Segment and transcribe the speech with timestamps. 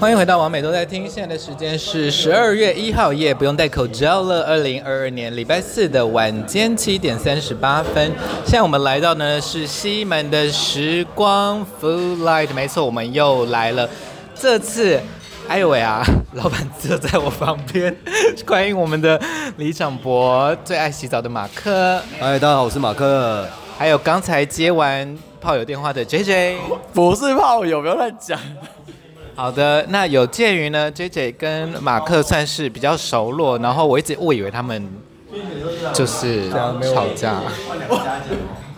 [0.00, 4.44] 欢迎回到完美都在听，现在的时间是十二月一号夜，不用戴口罩了。
[4.44, 8.12] 二零二二年礼拜四的晚间七点三十八分，
[8.44, 13.90] 现在我们来到呢是西门的时光 Food Light，没错，我们又来了。
[14.36, 15.00] 这次，
[15.48, 16.04] 哎呦喂啊，
[16.34, 17.94] 老板就在我旁边，
[18.46, 19.20] 欢迎我们的
[19.56, 22.00] 李长博，最爱洗澡的马克。
[22.20, 23.44] 嗨，大家好，我是马克。
[23.76, 26.54] 还有刚才接完炮友电话的 JJ，
[26.94, 28.38] 不是炮友，不要乱讲。
[29.38, 34.84] 好的，那有鉴于呢，JJ 跟马克算是比较熟络，然后我一直误以为他们
[35.94, 37.40] 就是吵架，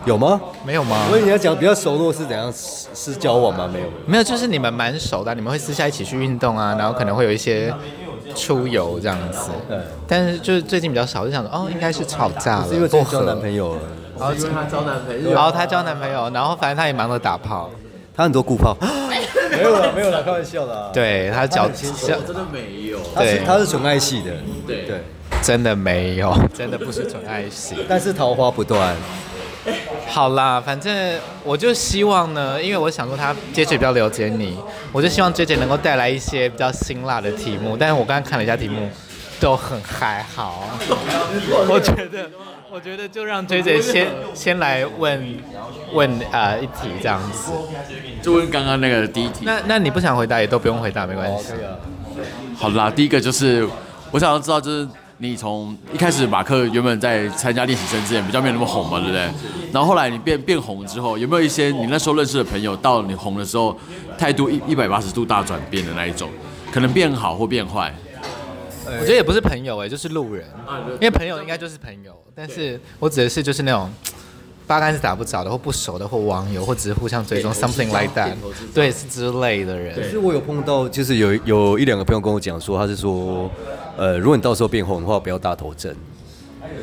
[0.05, 0.39] 有吗？
[0.63, 1.07] 没有吗？
[1.09, 2.53] 所以你要讲比较熟络是怎样？
[2.53, 3.67] 是是交往吗？
[3.73, 7.73] 没有，没有，就是你们蛮熟的，你们会私下一起去运动啊，然后可能会有一些
[8.35, 9.49] 出游这样子。
[9.67, 13.81] 对，但是就是最近比较少，就想说哦，应该是吵架了，是因为最近交男朋友了。
[14.19, 17.71] 然后他交男朋友，然后他交男朋友，然后反正他也忙着打炮，
[18.21, 18.77] 他很多顾泡，
[19.49, 20.91] 没有了，没有了，开玩笑的、啊。
[20.93, 21.91] 对他交，真
[22.35, 24.31] 的没有，对，他是纯爱系的，
[24.67, 24.85] 对。
[24.85, 25.01] 对，
[25.41, 28.95] 真的没有， 真的不是纯爱系，但是桃花不断。
[30.07, 34.55] 好啦，反正我就希望呢，因为我想说他 JJ 比较了解你，
[34.91, 38.87] 我就希望 JJ 能够带来一些比较辛辣的题目，但是我刚刚看了一下题目，
[39.39, 40.69] 都很还好，
[41.67, 42.29] 我觉得。
[42.73, 45.37] 我觉得就让 JJ 先先来问
[45.93, 47.51] 问呃一题这样子，
[48.23, 49.39] 就问刚刚那个第一题。
[49.41, 51.51] 那那你不想回答也都不用回答，没关系。
[52.55, 53.67] 好啦，第一个就是
[54.11, 59.29] 我想要知道，就是你从一开始马克原本在参加练习生之前比较没有那么红嘛，对不对？
[59.73, 63.77] 然后后来你变变红之后，有没有一些你那时候认识的朋友到你红的时候
[64.17, 66.29] 态度一一百八十度大转变的那一种，
[66.71, 67.93] 可能变好或变坏？
[68.85, 70.45] 我觉得也不是朋友哎，就是路人，
[70.95, 73.89] 因为朋友应该就是朋友，但是我指的是就是那种
[74.67, 78.33] 八竿子打不着的或不熟的或网友或只是互相追踪 something like that，
[78.73, 79.95] 对，是之类的人。
[79.95, 83.49] 其实我有碰到，就是有有一两个朋友跟我讲说，他是说，
[83.97, 85.93] 呃，如果你到时候变红的话，不要大头症。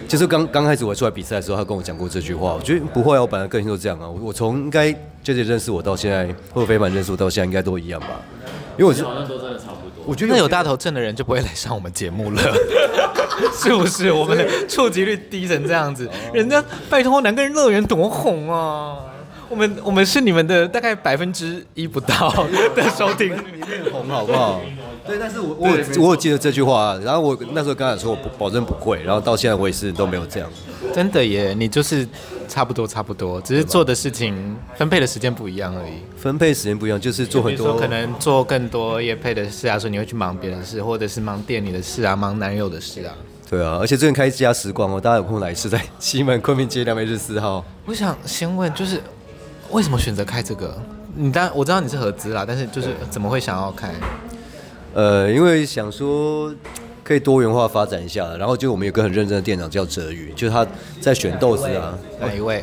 [0.06, 2.54] 就是刚刚开始我出来比赛的时候，他跟我讲过这句话。
[2.54, 4.08] 我觉得不会啊，我本来个性都这样啊。
[4.08, 4.92] 我从应该
[5.22, 8.20] 就是认识我到现在，或者飞凡认识我到现在，应该都一样吧。
[8.78, 10.04] 因为我是好像都真的差不多。
[10.06, 12.40] 我觉得那有大头症的人就不会来上我们节目了，
[13.52, 14.10] 是不是？
[14.12, 18.96] 我们的触及率低成这样子，人家拜托南更乐园多红啊！
[19.48, 22.30] 我们我们是你们的大概百分之一不到
[22.76, 23.34] 的收听，
[23.92, 24.60] 红好不好？
[25.06, 30.50] 对，但是我我我有记得这句话，然后我那时候刚才说我不保证不会，然后到现在我也是都没有这样。
[30.94, 32.06] 真的耶，你就是。
[32.48, 35.92] 差不多，差不多，只是做的事情分配的时间不一样而已。
[36.16, 43.14] 分配时间不一样，就是做很多，可能做更多业配的事啊，说你会去忙别的事，或者是忙店里的事啊，忙男友的事啊。
[43.50, 47.62] 对啊，而且最近开一家时光哦，大家有空来是在西门昆明街两百一十四号。
[47.84, 48.98] 我想先问，就是
[49.70, 50.76] 为什么选择开这个？
[51.14, 53.92] 你当然我知道你是合资啦，但是就是怎么会想要开？
[54.94, 56.54] 呃，因为想说。
[57.04, 60.66] 可以多元化发展一下，然后就我们有个很认真的店长叫哲宇，就是他
[61.00, 61.98] 在选豆子啊。
[62.20, 62.62] 哪一位？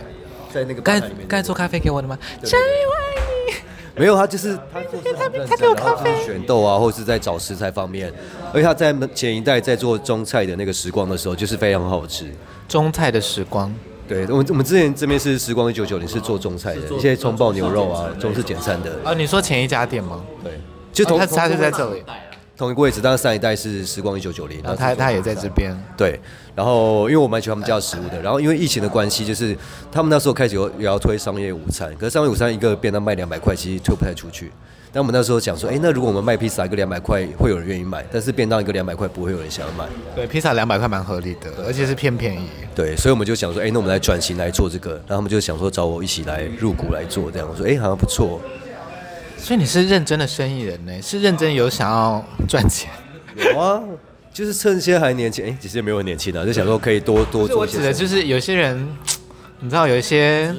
[0.53, 2.15] 在那个刚才刚才做咖啡给我的吗？
[2.43, 2.63] 真爱
[3.47, 3.55] 你。
[3.99, 8.13] 没有，他就是他做事很认真，然后就是选豆啊，或者是在找食材方面。
[8.53, 12.31] 而且他在前一代在做中菜的那个时光的时候，就是非常好吃。
[12.67, 13.73] 中菜的时光。
[14.07, 18.99] 对，我们我们之前这边是时光一九九零是做中菜的，一些葱爆牛肉啊，中式简餐的。
[19.03, 20.23] 啊，你说前一家店吗？
[20.43, 20.59] 对，
[20.91, 22.03] 就同他他就在这里。
[22.57, 25.75] 同一个位置，但是上一代是时光一九九零，然后他他也在这边。
[25.97, 26.19] 对，
[26.55, 29.55] 然后因为我蛮喜欢他们家的食物的，然后因为疫情的关系，就是
[29.91, 34.51] 他们那时候开始有也要推商业午餐，可是商业午餐一个便当卖两百块，其实推不太出去。
[34.93, 39.85] 但我们那时候想说，哎，那如果我们卖披萨一个两百块，会有人愿意买，但是便当一个两百块，不会有人想要买。
[40.15, 42.47] 对，披萨两百块蛮合理的，而且是偏便宜。
[42.73, 48.39] 对，所以我们就想说，哎，那我们来转型来做这个，然后他们就想说找我一起来入股来做这样，我说，哎，好像不错。
[49.45, 51.01] 所以你是认真的生意人呢？
[51.03, 52.89] 是认真有想要赚钱？
[53.35, 53.79] 有啊，
[54.33, 57.59] 就是趁现在还年轻，哎、欸，其实也没有很年轻啊，就想说可以多多做。
[57.59, 58.75] 我指的就是有些人，
[59.61, 60.51] 你知道，有一些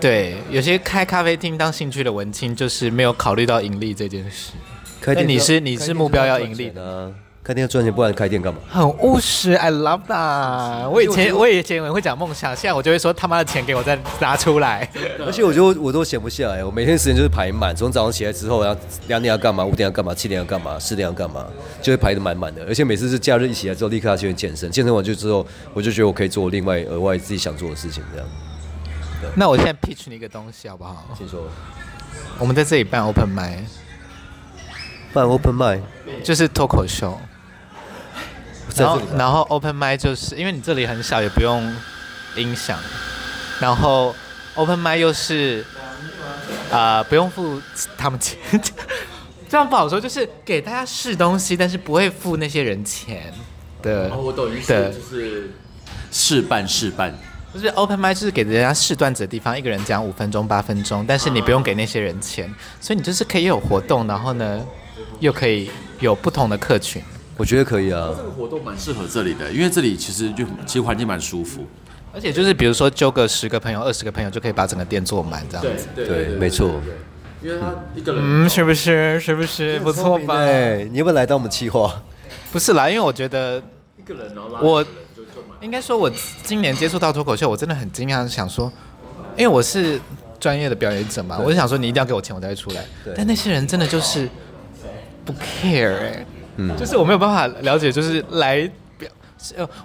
[0.00, 4.52] 对，有些开咖啡厅当兴趣的文青，就是没有考虑到盈利这件事。
[5.04, 7.12] 那你是你是目标要盈利的。
[7.46, 8.58] 开店要赚钱，不然开店干嘛？
[8.68, 10.88] 很务实，I love that。
[10.88, 14.90] 我以前我以前也会讲梦想，现在我就会说他妈的钱给我再拿出来。
[15.24, 21.46] 而且我觉得我都闲不下来，我每天时间就是排满，从早上起来之后，然后两点要干嘛，五点要干嘛，七点要干嘛，四点要干嘛，
[21.80, 22.64] 就会排得满满的。
[22.64, 28.26] 而且每次是假日一起来之后，立刻要去健身，健身完就之后，我就觉得我可以做另外额外自己想做的事情，这样。
[29.36, 31.06] 那我现在 pitch 你一个东西好不好？
[31.16, 31.46] 请说。
[32.40, 33.58] 我们在这里办 open mic，
[35.12, 35.80] 办 open mic
[36.24, 37.16] 就是脱口秀。
[38.76, 41.74] 然后，然后 open mic 就是因为你这里很小，也不用
[42.36, 42.78] 音响。
[43.60, 44.14] 然后
[44.54, 45.64] open mic 又是
[46.70, 47.60] 啊、呃，不用付
[47.96, 48.38] 他们钱，
[49.48, 53.32] 这样不好说，就是给大家试东西，但是不会付那些人钱
[53.82, 54.10] 的。
[54.10, 55.50] 哦，我懂意思，就是
[56.12, 57.14] 试办试办，
[57.54, 64.60] 就是 open mic 就是给人家试段子的地方，一个人讲五分钟八分钟，但是你不用给那些人钱，所以你就是可以有活动，然后呢，
[65.20, 65.70] 又可以
[66.00, 67.02] 有不同的客群。
[67.36, 71.66] 我觉得可以啊，这个活动蛮适合这里的，因为这里其实就其实环境蛮舒服，
[72.12, 75.86] 而且就是比如说揪个十个朋友、二十个朋友就可以把整个店坐满这样子。
[75.94, 76.80] 对对，没错。
[77.42, 79.20] 因为他一个人，嗯，是不是？
[79.20, 79.78] 是不是？
[79.80, 80.44] 不错吧？
[80.44, 82.02] 对，你有没有来到我们企划？
[82.50, 83.62] 不是啦，因为我觉得
[83.98, 84.84] 一个人我
[85.60, 86.10] 应该说，我
[86.42, 88.72] 今年接触到脱口秀，我真的很惊讶，想说，
[89.36, 90.00] 因为我是
[90.40, 92.82] 专业的表演者嘛，我就想说，你一定要给我钱，我才会出来。
[93.14, 94.28] 但那些人真的就是
[95.24, 99.08] 不 care 哎、欸，嗯，就是我没有办法了解，就是来表，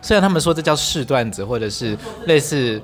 [0.01, 2.81] 虽然他们说这叫试段子，或者是类似。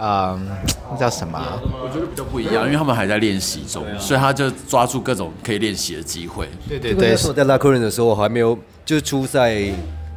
[0.00, 0.48] 嗯，
[0.92, 1.60] 那叫什么、啊？
[1.60, 6.48] 我觉得比较不一样，因为他们还在练习中，所以他就抓住各种可以练习的机会。
[6.68, 9.60] 对对对，我在拉客人的时候，我还没有就是初赛，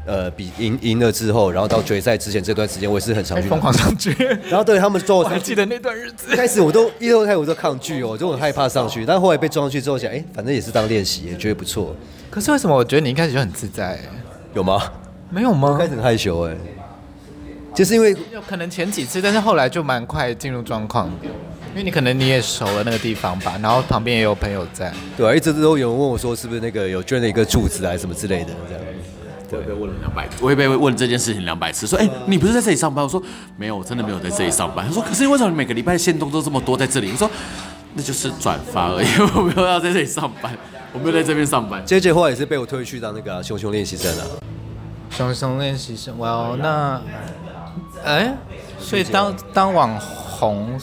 [0.05, 4.11] 呃，比赢赢了之后，然后到决赛之前这段时间，我也是很常去疯狂上去。
[4.49, 6.33] 然后对他们说， 我还记得那段日子。
[6.33, 9.05] 一开始我都一开始我都抗拒哦，我就很害怕上去。
[9.05, 11.95] 但后来被撞上去之后，想，哎，反正也是当练习，也觉得不错。
[12.29, 13.99] 可是为什么我觉得你一开始就很自在？
[14.53, 14.81] 有吗？
[15.29, 15.77] 没有吗？
[15.79, 16.55] 开始很害羞哎。
[17.73, 21.09] 就是因为有可能前几次，但是后来就蛮快进入状况，
[21.71, 24.91] 因为你可能你也熟了那个地方吧，然后旁边也有朋友在。
[25.15, 28.83] 对啊，一直都有人问我说，是不是那个有捐了一个柱子啊什么之类的这样。
[29.55, 33.03] 我也被问了两百，我也被问这件事情两百次，说，哎，你不是在这里上班？
[33.03, 33.21] 我说
[33.57, 34.85] 没有，我真的没有在这里上班。
[34.87, 37.11] 他说，可是为什么你每个礼拜限动都这么多在这里？
[37.11, 37.29] 我说
[37.93, 40.55] 那就是转发而已， 我没有要在这里上班，
[40.93, 41.83] 我没有在这边上班。
[41.85, 44.23] 这句话也是被我推去当那个、啊、熊熊练习生了。
[45.09, 47.01] 熊熊练习生，哇哦，那。
[48.03, 48.35] 哎，
[48.79, 50.79] 所以当当网红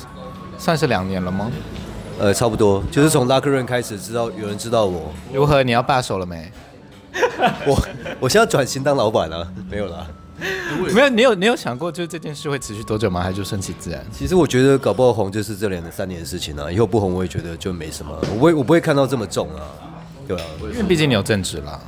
[0.56, 1.50] 算是两年了吗？
[2.20, 5.12] 呃，差不多，就是从拉克润开始知道有人知道我。
[5.32, 5.62] 如何？
[5.64, 6.50] 你要罢手了没？
[7.66, 7.88] 我
[8.20, 10.06] 我现在转型当老板了，没有了。
[10.94, 13.20] 没有，你有你有想过，就是这件事会持续多久吗？
[13.20, 14.00] 还是就顺其自然？
[14.12, 19.66] 其实我觉得搞不好红就是这两三年的事情啊，以后不红我也觉得就没什么，我不会我不会看到这么重啊，
[20.28, 21.80] 对啊，因为毕竟你有正职啦。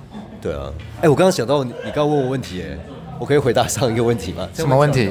[0.43, 2.79] 对啊，哎，我刚刚想到你，你刚刚问我问题，哎。
[3.21, 4.49] 我可以回答上一个问题吗？
[4.55, 5.11] 什么问题？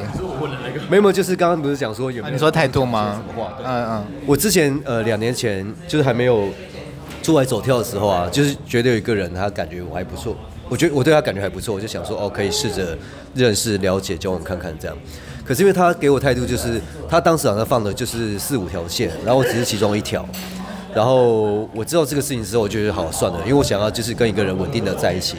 [0.90, 2.30] 没有，就是刚刚不是讲说有没有、啊？
[2.34, 3.22] 你说态度吗？
[3.22, 3.54] 什么话？
[3.64, 4.06] 嗯嗯。
[4.26, 6.50] 我之前呃两年前就是还没有
[7.30, 10.36] 出来走跳的时候啊，就是觉得有一个人他感觉我还不错，
[10.68, 12.98] 我觉得我对他感觉还不错，我就想说哦可以试着
[13.36, 14.98] 认识、了解、交往看看这样。
[15.46, 20.28] 可是因为他给我态度就是他当时好像放的就是四五条线，然后我只是其中一条。
[20.92, 25.38] 然后我知道这个事情之后，我就觉得好算了，因为我想要就是跟一个人稳定的在一起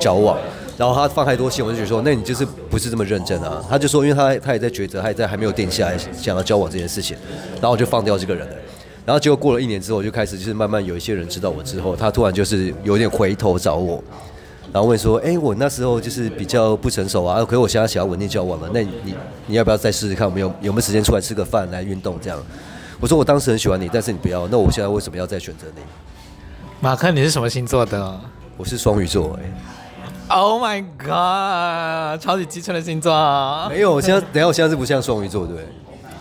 [0.00, 0.38] 交往。
[0.78, 3.64] 然后他放太多线，我就觉得说，那你就是不是这么认真啊？
[3.68, 7.16] 他就说，因为他他也在抉择，他也在还没有定下来想要交往这件事情。
[7.54, 8.54] 然后我就放掉这个人了。
[9.06, 14.02] 然后结果过了一年之后，我就开始就是慢慢有一些人知道我之后，他突然就是有点回头找我，
[14.72, 18.90] 然后问说，哎，我那时候就是比较不成熟啊，可是我现在想要稳定交往了，那你
[19.46, 22.38] 你，要不要再试试看，我们有有没有时间出来吃个饭来运动这样？
[23.00, 25.82] 我说我当时很喜欢你，但是你不要，那我现在为什么要再选择你？
[26.80, 28.20] 马克，你是什么星座的？
[28.56, 29.52] 我是双鱼座，哎。
[30.28, 32.20] Oh my god！
[32.20, 33.68] 超级机车的星座啊！
[33.70, 35.64] 没有，我现在等下，我现在是不像双鱼座，对？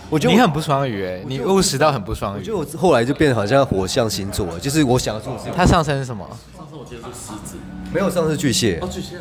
[0.10, 2.44] 我觉得你很不双鱼哎，你务实到很不双鱼。
[2.44, 5.50] 就我后来就变得好像火象星座，就是我想要做事。
[5.56, 6.25] 他上升是什么？
[6.56, 7.57] 上升我记得是狮子，
[7.92, 8.79] 没有上升巨蟹。
[8.82, 9.18] 哦，巨蟹。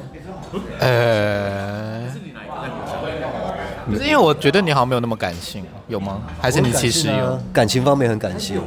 [0.79, 2.03] 呃。
[2.13, 3.91] 是你哪一个在火象？
[3.91, 6.21] 不是因为我觉得你好像没有那么感性，有吗？
[6.41, 7.39] 还是你其实有？
[7.53, 8.61] 感情方面很感性。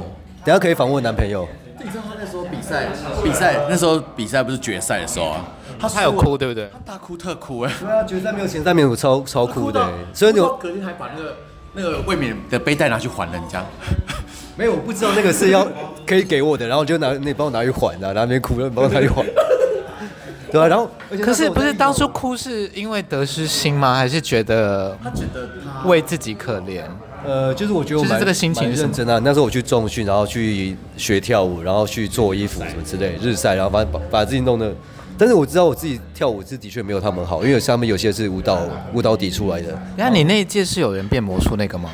[0.44, 1.48] 等下可以访问男朋友。
[1.84, 2.88] 你知道他那时候比赛，
[3.24, 5.46] 比赛那时候比赛不是决赛的时候啊。
[5.80, 6.68] 他他有哭对不对？
[6.74, 7.72] 他大哭特哭哎！
[7.80, 9.88] 对啊，决赛没有前三名，我超超哭的。
[10.12, 11.36] 所以你隔天还把那个
[11.74, 13.66] 那个卫冕的背带拿去还人家。
[14.58, 15.68] 没有，我不知道那个是要
[16.06, 19.24] 可以给我的，然后就拿你帮我拿去还啊，然后那边哭了，帮我拿去还。
[20.52, 20.90] 对啊，然后
[21.22, 23.94] 可是不是当初哭是因为得失心吗？
[23.96, 25.48] 还是觉得他觉得
[25.86, 26.82] 为自己可怜？
[27.26, 29.20] 呃，就是我觉得我蛮这个心情认真啊。
[29.24, 34.74] 那时候我去重训，然后去学跳舞，然后去做衣服什么之类日晒，然后把把把自己弄得。
[35.18, 38.60] 但是我知道我自己跳舞是的确没有他们好，因为下面有些是舞蹈
[38.94, 39.78] 舞蹈底出来的。
[39.98, 41.90] 那你那一届是有人变魔术那个吗？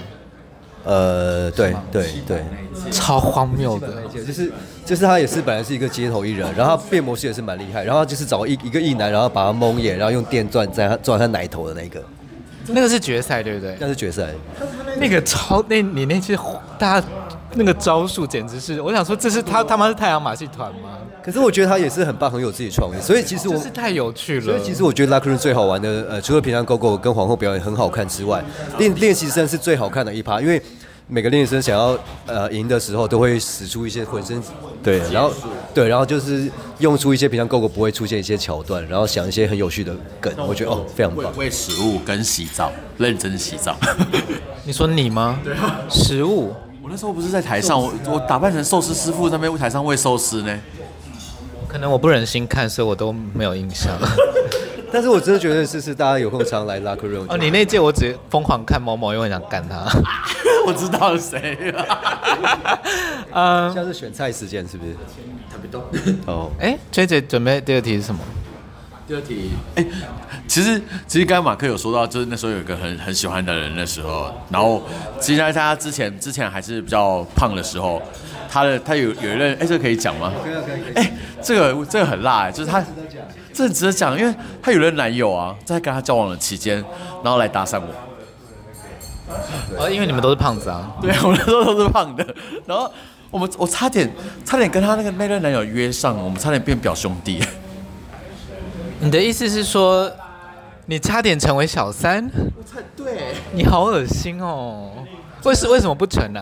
[0.85, 2.43] 呃，对对对，
[2.91, 4.51] 超荒谬的，就是
[4.83, 12.03] 就是他也是本来是一个街头艺人，然后他变魔术也是蛮厉害，然后就是找一一个艺男，然后把他蒙眼，然后用电钻在他钻他奶头的那个。
[12.67, 13.77] 那个是决赛对不对？
[13.79, 14.27] 那是决赛。
[14.97, 16.37] 那个超那你那些
[16.77, 17.07] 大家
[17.53, 20.97] 那个招数简直是，我想说这是他他妈是太阳马戏团吗？
[21.23, 24.45] 可是我觉得他也是很棒，很有自己创意，所以其实我是太有趣了。
[24.45, 28.43] 所以其实我觉得拉克润最好玩的，呃，除了平常狗狗跟皇后表演很好看之外，
[28.77, 30.61] 练练习生是最好看的一趴，因为
[31.07, 34.41] 每个练习生想要呃赢的时候，都会使出一些浑身
[34.83, 35.31] 对，然后
[35.73, 41.31] 对，然后就是用出一些平常 Gogo 不会出现一些桥段，然后想一些很有趣的梗，我觉得哦非常棒。
[41.37, 43.77] 为食物跟洗澡，认真洗澡。
[44.65, 45.39] 你说你吗？
[45.43, 46.53] 对啊，食物。
[46.81, 50.59] 我那时候不是在台上，我我打扮成寿司师傅，在那边台上喂寿司呢。
[51.73, 53.91] 可能我不忍心看，所以我都没有印象。
[54.93, 57.25] 但是我真的觉得是是大家有空常来 Locker Room。
[57.27, 59.83] 哦，你那届我只疯狂看某某，因为想干他。
[60.67, 61.87] 我知道是谁了。
[63.33, 64.95] 嗯，现在是选菜时间是不是？
[65.49, 65.81] 他不动。
[66.27, 68.21] 哦，哎，J 姐准备第二题是什么？
[69.07, 69.83] 第二题，哎，
[70.47, 74.83] 其实其实刚刚马克有说到，就是那时候有一个很很喜欢的人的时候，然后
[75.19, 77.99] 其实在他之前之前还是比较胖的时候。
[78.49, 80.31] 他的他有有一任，哎，这个可以讲吗？
[80.43, 80.93] 可以可以。
[80.95, 82.83] 哎，这个这个很辣哎，就是他，
[83.53, 86.83] 这值得讲，因为他有任男友啊，在跟他交往的期间，
[87.23, 87.87] 然后来搭讪我。
[89.77, 90.91] 哦，因为你们都是胖子啊。
[91.01, 92.25] 对，我们都都是胖的。
[92.65, 92.91] 然后
[93.31, 94.11] 我们我差点
[94.45, 97.43] 差点跟他那个那任男友约上，我们差点变表兄弟。
[98.99, 100.11] 你的意思是说，
[100.85, 102.29] 你差点成为小三？
[102.57, 103.33] 我猜对。
[103.53, 104.91] 你好恶心哦！
[105.43, 106.41] 为什为什么不成呢？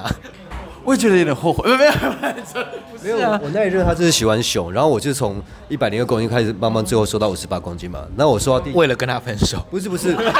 [0.83, 7.99] 我也觉得有点后悔，没有没有没有，我那一任他就是喜欢熊，然后我就从一百零二公斤开始，慢慢最后瘦到五十八公斤嘛。
[8.15, 9.63] 那我说到第，为了跟他分手？
[9.69, 10.27] 不是不是，不是，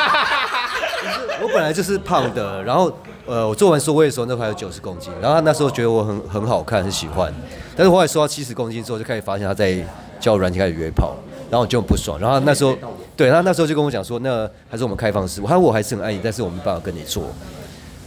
[1.42, 2.92] 我本来就是胖的，然后
[3.26, 7.34] 呃，我做完缩胃的时候，那会还有九十公斤，然后他那时候觉得我很很好看，很喜欢，
[7.76, 9.74] 但是后来瘦到七十公斤之后，就开始发现他在
[10.20, 11.16] 交友软件开始约炮，
[11.50, 12.76] 然后我就很不爽，然后那时候
[13.16, 17.24] 对他那时候就跟我讲说，那还是我们开放式，他说我还是很爱你，但是我没办法跟你做，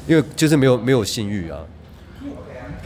[0.06, 1.58] 因为就是没有没有性欲啊。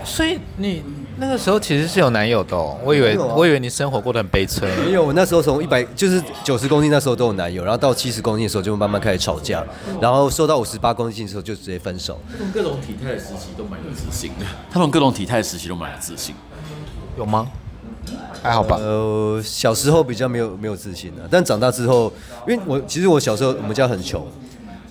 [0.04, 0.82] 所以你
[1.18, 4.68] 那个时候其实是有男友的哦，我以为、啊、我以为你生活过得很悲催。
[4.84, 9.64] 没有，我那时候从一百就是九十公斤那时候都有男友，然后到七十公斤的时候就慢慢开始吵架，
[10.00, 12.18] 然后瘦到五十八公斤的时候就直接分手。
[12.30, 16.34] 他从各种体态的时期都蛮有自信的，他们各种体态的时期都蛮有自信，
[17.18, 17.48] 有吗？
[18.42, 18.76] 还好吧。
[18.76, 22.12] 呃，小时候比较没有没有自信的，但长大之后，
[22.46, 24.26] 因为我其实我小时候我们家很穷。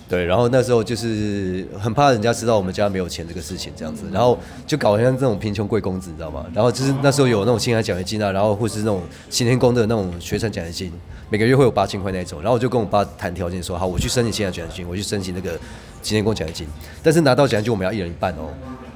[0.08, 6.46] 对，然后那时候就是很怕人家知道我们家没有钱这个事情，这样子，然后就搞像这种贫穷贵公子，你知道吗？
[6.54, 10.90] 然后就是那时候有那种青海奖学金啊，然后或是那种行天宫的那种学生奖学金，
[11.28, 15.50] 每个月会有八千块那种，然后我就跟我爸谈条件说，好，我去申请青海奖学金，我去申请那个
[16.02, 16.66] 行天宫奖学金，
[17.02, 18.48] 但是拿到奖学金我们要一人一半哦。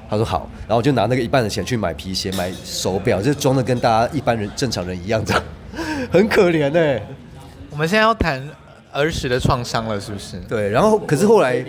[0.08, 5.42] 他说好，然后我就拿那个一半的钱去买皮鞋、买手表，就装的跟大家一般人正常人一样的，
[6.10, 7.06] 很可怜哎、欸。
[7.70, 8.42] 我们现在要谈。
[8.92, 10.38] 儿时的创伤了，是不是？
[10.48, 11.64] 对，然后可是后来，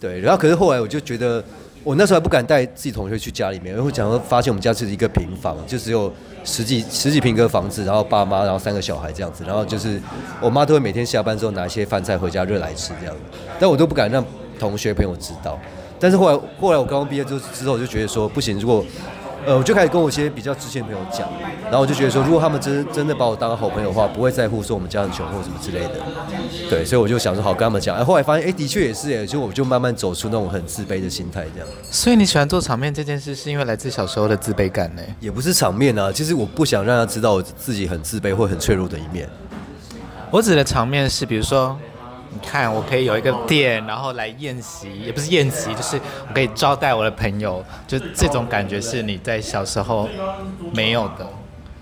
[0.00, 1.42] 对，然后可是后来我就觉得，
[1.84, 10.00] 我那时候还不敢带自己同学去家里面，因为讲说发现我们家是一个平房，就只有十几十几平个房子，然后爸妈，然后三个小孩这样子，然后就是
[10.40, 13.14] 我妈都会每天下班之后拿一些饭菜回家热来吃这样，
[13.58, 14.24] 但我都不敢让
[14.58, 15.58] 同学朋友知道。
[15.98, 18.82] 但是后来后来我刚刚毕业之后之后，我就觉得说不行，如果
[19.46, 21.26] 呃，我就开始跟我一些比较知心的朋友讲，
[21.64, 25.94] 然后我就觉得说，如果他们真真的把我当好朋友的话，不会在乎说我们家很穷或什么之类的，
[26.68, 31.68] 对，所以我就想说好跟他们讲，哎，后来发现哎，的确也是哎，就我就慢慢走出那种很自卑的心态这样。
[31.90, 35.02] 所以你喜欢做场面这件事，是因为来自小时候的自卑感呢？
[35.20, 39.28] 也不是场面啊，其实我不想让他知道我自己很自卑或很脆弱的一面。
[40.30, 41.76] 我指的场面是，比如说。
[42.32, 45.96] 你看，我可以有一个店，然后来宴席，也不是宴席，就是
[46.28, 50.08] 我可以招待我的朋友，就这种感觉是你在小时候
[50.72, 51.28] 没有的，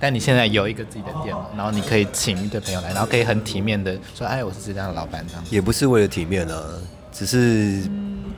[0.00, 5.44] 但你现在有一个自己的店了，然后你可以请一堆朋友来，然后可以很体面的说，哎，我是这家的老板这样。
[5.50, 6.64] 也不是为了体面啊，
[7.12, 7.82] 只是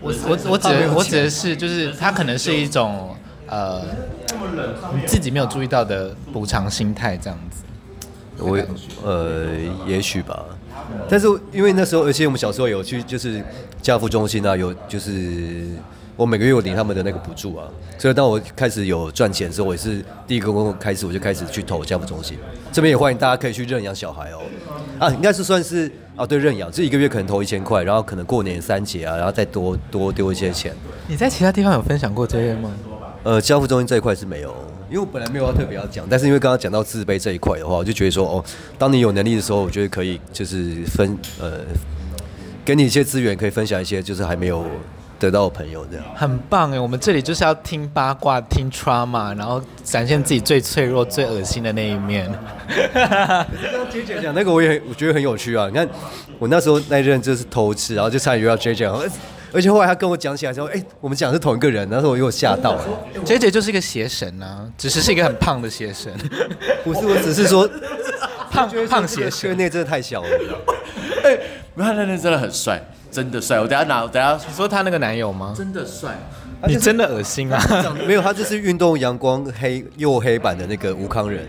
[0.00, 3.14] 我我我指的我指的是，就是它可能是一种
[3.46, 3.82] 呃，
[4.94, 7.62] 你自己没有注意到的补偿心态这样子。
[8.38, 8.58] 我
[9.04, 9.46] 呃，
[9.86, 10.44] 也许吧。
[11.08, 13.42] 但是因为那时候，而且我们小时候有去就是
[13.82, 15.66] 家福中心啊，有就是
[16.16, 17.66] 我每个月有领他们的那个补助啊，
[17.98, 22.38] 所以当我开始有赚钱的时候，我也是第一个工作开始我就开始去投家福中心。
[22.72, 24.40] 这边也欢迎大家可以去认养小孩哦，
[24.98, 30.72] 啊，应该是算是啊，对，认养，这一个月可能投一千块，然后可能过年三节啊，然后再多多丢一些钱。
[31.08, 32.70] 你在其他地方有分享过这些吗？
[33.22, 34.54] 呃，家福中心这一块是没有。
[34.90, 38.44] 因为我本来没有要特别要讲，但是因为刚刚讲到自卑这一块的话，我就觉得说，哦，
[38.76, 41.60] 当你有能力的时候，我觉得可以就是分呃，
[42.64, 44.64] 给你一些资源，可以分享一些就是还没有
[45.20, 46.04] 得到的朋友这样。
[46.16, 52.28] 很棒哎，我们这里就是要听八卦、听 trauma，然后展现自己最脆弱、最恶心的那一面。
[52.92, 53.46] 刚刚
[53.92, 55.68] 姐姐讲那个，我也我觉得很有趣啊。
[55.68, 55.88] 你看
[56.40, 59.08] 我那时候那一任就是偷吃，然后就差点又要 JJ。
[59.52, 62.84] 而且后来他跟我讲起来之后：“哎、欸，我们讲的是同一个人。”那时候我又吓到了。
[63.24, 66.12] J J 就是一个邪神啊，只是是一个很胖的邪神。
[66.84, 67.68] 不是，我只是说
[68.50, 70.28] 胖胖邪神，因为那真的太小了。
[71.24, 71.40] 哎、欸，
[71.74, 73.60] 没有，那那真的很帅，真的帅。
[73.60, 75.54] 我等下拿，我等下你说他那个男友吗？
[75.56, 76.16] 真的帅。
[76.68, 77.58] 你真的恶心啊！
[78.06, 81.48] 没有，他这是运动阳光黑又黑版的那个吴康仁，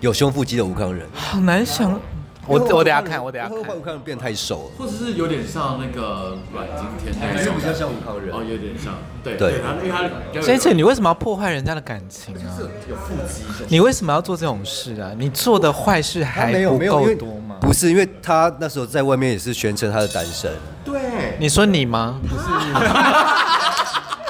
[0.00, 2.00] 有胸腹肌的吴康仁，好难想。
[2.46, 3.58] 我我等下看，我等下看。
[3.58, 8.34] 吴慷仁变太瘦了，或者是有点像那个阮经天那种，比较像吴康仁。
[8.34, 8.94] 哦，有点像。
[9.22, 10.42] 对对，因为他。
[10.42, 12.58] 先生，你为什么要破坏人家的感情啊？
[12.88, 13.42] 有腹肌。
[13.68, 15.12] 你为什么要做这种事啊？
[15.16, 17.56] 你做的坏事还不够多吗？
[17.60, 20.52] 不是，因为他那时候在外面也是宣称他的单身。
[20.84, 21.00] 对。
[21.38, 22.20] 你说你吗？
[22.22, 22.42] 不是。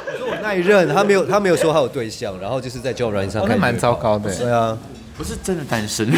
[0.07, 4.33] 我说我那一任，他没有，他没有说他有对象，然后就是在交友软件上，那蛮糟糕的。
[4.33, 4.79] 对啊，
[5.17, 6.09] 不是真的单身。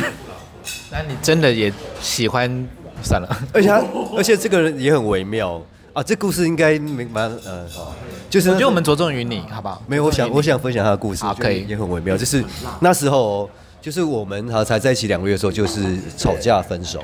[0.96, 2.66] 那你真的也喜欢？
[3.02, 3.84] 算了，而且他，
[4.16, 5.60] 而且这个人也很微妙
[5.92, 6.02] 啊。
[6.02, 7.66] 这故事应该没蛮呃，
[8.30, 9.82] 就是我觉得我们着重于你，好不好？
[9.86, 12.16] 没有，我想我想分享他的故事，好，可以，也很微妙。
[12.16, 12.42] 就是
[12.80, 13.48] 那时候，
[13.82, 16.98] 就是我们好才在一起两个月的时候，就是吵架分手。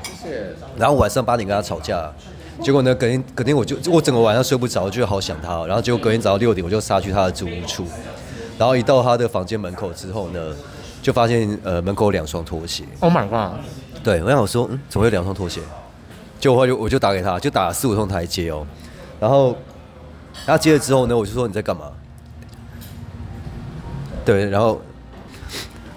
[0.75, 2.11] 然后晚上八点跟他吵架，
[2.59, 5.63] 结果呢，隔天隔天我就我整个晚上睡不着，就好想他。
[5.67, 7.85] 然后结果隔天早上六点，我就杀去他的住屋处。
[8.57, 10.39] 然后一到他的房间门口之后呢，
[11.03, 12.83] 就发现呃门口有两双拖鞋。
[12.99, 13.59] Oh my god！
[14.03, 15.61] 对，我想我说，嗯，怎么会有两双拖鞋？
[16.39, 18.67] 就我就我就打给他，就打了四五通台接哦，
[19.19, 19.55] 然后
[20.45, 21.83] 他接了之后呢，我就说你在干嘛？
[24.25, 24.81] 对，然后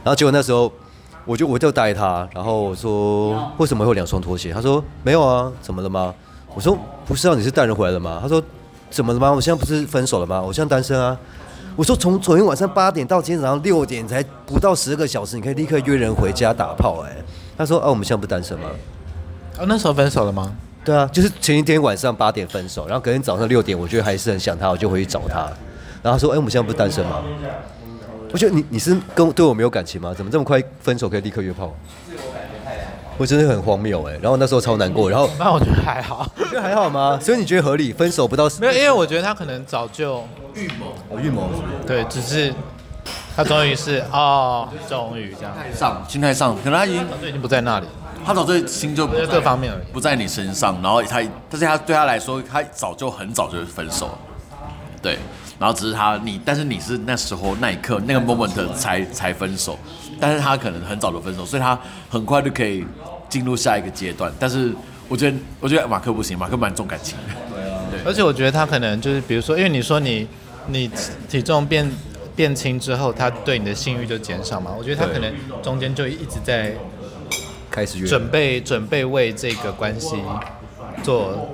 [0.04, 0.72] 然后结果那时候
[1.24, 4.52] 我就我就打给他，然后我说为什么会有两双拖鞋？
[4.52, 6.14] 他说没有啊，怎么了吗？
[6.54, 8.20] 我说不是啊，你是带人回来了吗？
[8.22, 8.40] 他说
[8.88, 9.32] 怎么了吗？
[9.32, 10.40] 我现在不是分手了吗？
[10.40, 11.18] 我现在单身啊。
[11.74, 17.16] 我说从昨天晚上八点到今天早上六点，才不到十个小时，你可以立刻约人回家打炮哎。
[17.56, 18.68] 他说啊，我们现在不单身吗？
[19.58, 20.52] 哦，那时候分手了吗？
[20.84, 25.40] 对啊，就是前一天晚上八点分手，然后隔天早上六点，我觉得还是很想他，我就回去找他。
[26.02, 27.24] 然后他说：“哎、欸，我们现在不是单身吗？”
[28.30, 30.14] 我觉得你你是跟对我没有感情吗？
[30.14, 31.74] 怎么这么快分手可以立刻约炮？
[33.18, 34.18] 我真的很荒谬哎。
[34.20, 35.10] 然后那时候超难过。
[35.10, 37.18] 然后那我觉得还好，我觉得还好吗？
[37.20, 37.92] 所以你觉得合理？
[37.92, 40.22] 分手不到没有，因为我觉得他可能早就
[40.54, 41.48] 预谋，哦，预谋
[41.86, 42.52] 对，只是
[43.36, 45.54] 他终于是哦，终于这样。
[45.74, 47.86] 上心态上，可能他已经已经不在那里。
[48.24, 49.92] 他早就心就不在各方面而已。
[49.92, 54.18] 不在你身上，然后他，但是他对他来说，他早就很早就分手了，
[55.00, 55.18] 对，
[55.60, 59.78] 然后只是他你，但是你是那时候那一刻那个 moment 才才分手，
[60.18, 61.78] 但是他可能很早就分手，所以他
[62.10, 62.84] 很快就可以
[63.28, 64.32] 进入下一个阶段。
[64.40, 64.74] 但是
[65.08, 70.26] 我觉得，我觉得马克不行，马克蛮重感情的，对啊，对，而且我觉得他可能就是，比如说，因为你说你
[70.66, 70.90] 你
[71.28, 71.88] 体重变
[72.36, 76.74] 变轻之后，他对你的性欲就减少嘛，我觉得他可能中间就一直在。
[77.68, 80.16] 开始准备准备为这个关系
[81.02, 81.46] 做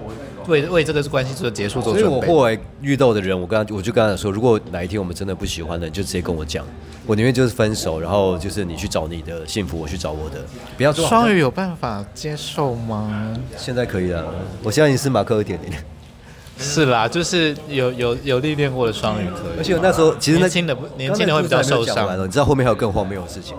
[0.47, 2.01] 为为这个关系做结束做准备。
[2.01, 6.65] 所以我后来遇到的人，我刚我就跟他说，如果哪一天我们真的不喜欢了，你就直接跟我讲，
[7.07, 10.45] 我宁愿就是分手，然后就是你去找你的幸福，我去找我的，
[10.77, 11.05] 不要说。
[11.09, 13.37] 双鱼有办法接受吗？
[13.57, 14.25] 现在可以了，
[14.63, 15.73] 我现在已经是马克二点零。
[16.59, 19.59] 是啦，就是有有有历练过的双鱼可以。
[19.59, 22.25] 而且我那时候其实那年轻的年轻的会比较受伤。
[22.25, 23.57] 你知道后面还有更荒谬的事情。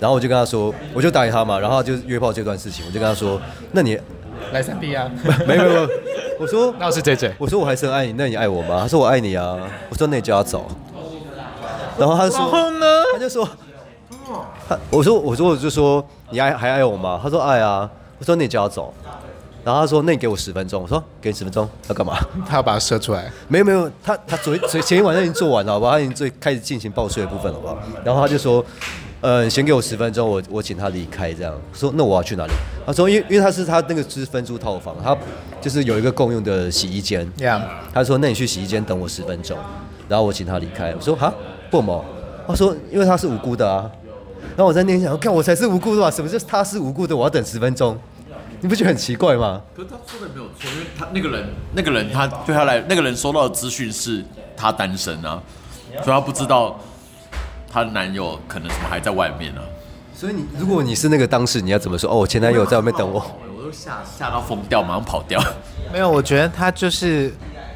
[0.00, 3.40] 然后我就跟他说，我就答应他嘛，然后就约炮这段事情，我就跟他说，
[3.70, 3.96] 那你
[4.52, 5.08] 来三 B 啊？
[5.46, 5.88] 没有没有，
[6.40, 8.80] 我说那我是 JJ，我说我还是很爱你，那你爱我吗？
[8.82, 9.56] 他说我爱你啊，
[9.88, 10.66] 我说那你就要走。
[11.96, 12.86] 然后他就说，然后呢？
[13.12, 13.48] 他就说，
[14.68, 17.20] 他我说我说我就说你爱还爱我吗？
[17.22, 18.92] 他说爱啊，我说那你就要走。
[19.64, 22.14] 然后他说那你给我十分钟，我说给你十分钟要干嘛？
[22.48, 23.30] 他要把它射出来？
[23.48, 25.92] 没有没有，他他昨昨前一晚上已经做完了，好不好？
[25.92, 27.78] 他已经最开始进行报税的部分了，好不好？
[28.04, 28.64] 然后他就说。
[29.24, 31.92] 嗯，先给我十分钟，我我请他离开，这样说。
[31.94, 32.52] 那我要去哪里？
[32.84, 35.16] 他说，因为因为他是他那个是分租套房，他
[35.60, 37.24] 就是有一个共用的洗衣间。
[37.94, 39.56] 他说，那你去洗衣间等我十分钟，
[40.08, 40.92] 然后我请他离开。
[40.92, 41.32] 我说，哈，
[41.70, 42.00] 不嘛？
[42.48, 43.88] 他说，因为他是无辜的啊。
[44.56, 46.10] 然后我在那边想，看我才是无辜的吧？
[46.10, 47.16] 什么叫他是无辜的？
[47.16, 47.96] 我要等十分钟？
[48.62, 49.60] 你不觉得很奇怪吗？
[49.76, 54.24] 可是他说的没有错，因为他那个人，那个人他对他来，那个人收到的资讯是
[54.56, 55.42] 他单身啊，
[56.02, 56.80] 所以他不知道。
[57.74, 59.62] 她的男友可能什么还在外面呢？
[60.14, 62.10] 所以你如果你是那个当事，你要怎么说？
[62.10, 63.14] 哦，我前男友在外面等我，
[63.56, 65.42] 我都吓吓到疯掉，马上跑掉。
[65.90, 67.32] 没有，我觉得他就是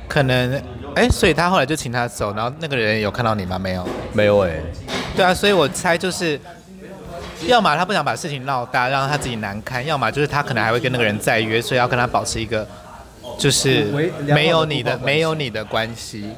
[0.07, 0.62] 可能，
[0.94, 3.59] 哎、所以他后来就请他走，然后那个人有看到你吗？
[3.59, 4.61] 没有，没有哎、
[5.16, 6.38] 对啊，所以我猜就是，
[7.46, 12.66] 要么他不想把事情闹大，让他自己难堪；要么就是他可能还会跟那个人再约，所以要跟他保持一个
[13.38, 13.85] 就是
[14.27, 16.31] 没有你的没有你的关系，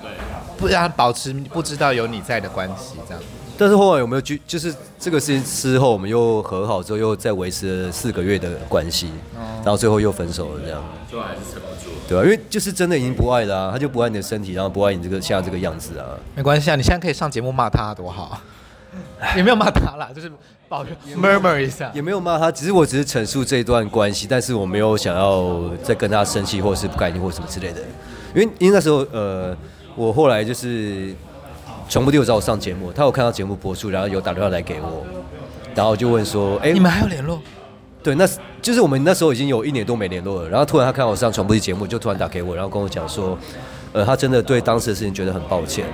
[0.56, 3.22] 不让他保持不知道有你在的关系这样。
[3.56, 9.11] 但是后来有没有就就是这个事情之后，我们又和好之后，又再维持了四个月的关系，
[9.64, 10.82] 然后最后又分手了，这样。
[11.11, 11.90] 最后还是撑不住。
[12.08, 16.06] 对啊，因为就是真的已经不爱了啊，他就不爱你的身体，然后不爱你这个现在这个样子啊。
[16.37, 18.40] 没关系啊，你现在可以上节目骂他多好。
[19.37, 20.30] 也没有骂他啦，就是
[20.68, 21.90] 抱怨 murmur 一下。
[21.94, 27.81] 也没有骂他，只是我只是陈述这一段关系，但是我没有想要再跟他生气，或是不开心，或什么之类的。
[28.35, 29.57] 因为因为那时候呃。
[29.96, 31.12] 我后来就是
[31.88, 35.04] 全部都有找我上节目，他有看到节目播出，然后有打电话来给我，
[35.74, 37.42] 然后就问说：“哎、欸，你们还有联络？”
[38.00, 38.24] 对，那
[38.62, 40.48] 就是我们那时候已经有一年多没联络了。
[40.48, 43.37] 然后突然他看我上传播帝节目，就突然打给我，然后跟我讲说
[43.92, 45.85] ：“呃，他真的对当时的事情觉得很抱歉，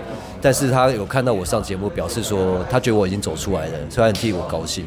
[0.41, 4.85] 但是他有看到我上节目，表示说他觉得我已经走出来了，所以很替我高兴。”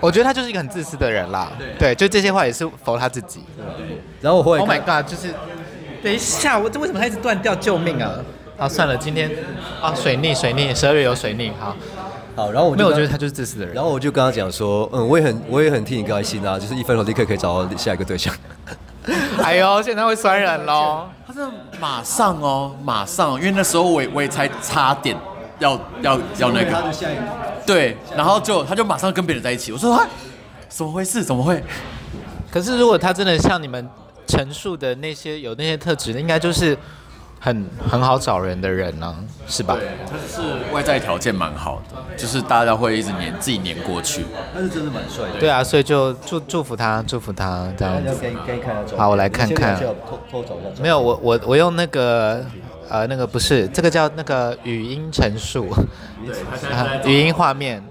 [0.00, 1.50] 我觉得他就是一个很自私的人啦。
[1.58, 3.40] 对，对，就这些话也是否他自己。
[4.20, 5.34] 然后我后来，Oh my God，就是
[6.02, 7.54] 等一下，我这为什么他一直断掉？
[7.54, 8.12] 救命啊！
[8.56, 9.30] 啊，算了，今天
[9.80, 11.76] 啊，水逆，水逆，十二月有水逆，好，
[12.36, 12.52] 好。
[12.52, 13.74] 然后我没有，我觉得他就是自私的人。
[13.74, 18.34] 然后我就跟他讲说，嗯，我也很，我也很替你高兴啊，就是一分钟立刻可以找到下一个对象。
[19.42, 21.06] 哎呦，现在会酸人喽！
[21.26, 21.40] 他是
[21.80, 25.16] 马上哦，马上，因为那时候我我也才差点
[25.58, 26.92] 要要要那个。
[27.66, 29.72] 对，然后就他就马上跟别人在一起。
[29.72, 30.06] 我说啊，
[30.68, 31.22] 怎么回事？
[31.22, 31.62] 怎么会？
[32.50, 33.88] 可是如果他真的像你们
[34.26, 36.76] 陈述的那些有那些特质，应该就是
[37.40, 39.74] 很很好找人的人呢、啊，是吧？
[39.74, 44.24] 对，他是外在条件蛮好的，就是大家会一直黏自己黏过去。
[44.54, 45.38] 他是真的蛮帅的。
[45.38, 48.14] 对啊，所以就祝祝福他，祝福他这样子。
[48.96, 49.80] 好，我来看看。
[50.80, 52.44] 没有，我我我用那个。
[52.90, 55.68] 呃，那个不是，这个叫那个语音陈述，
[56.72, 57.84] 啊，语音画面，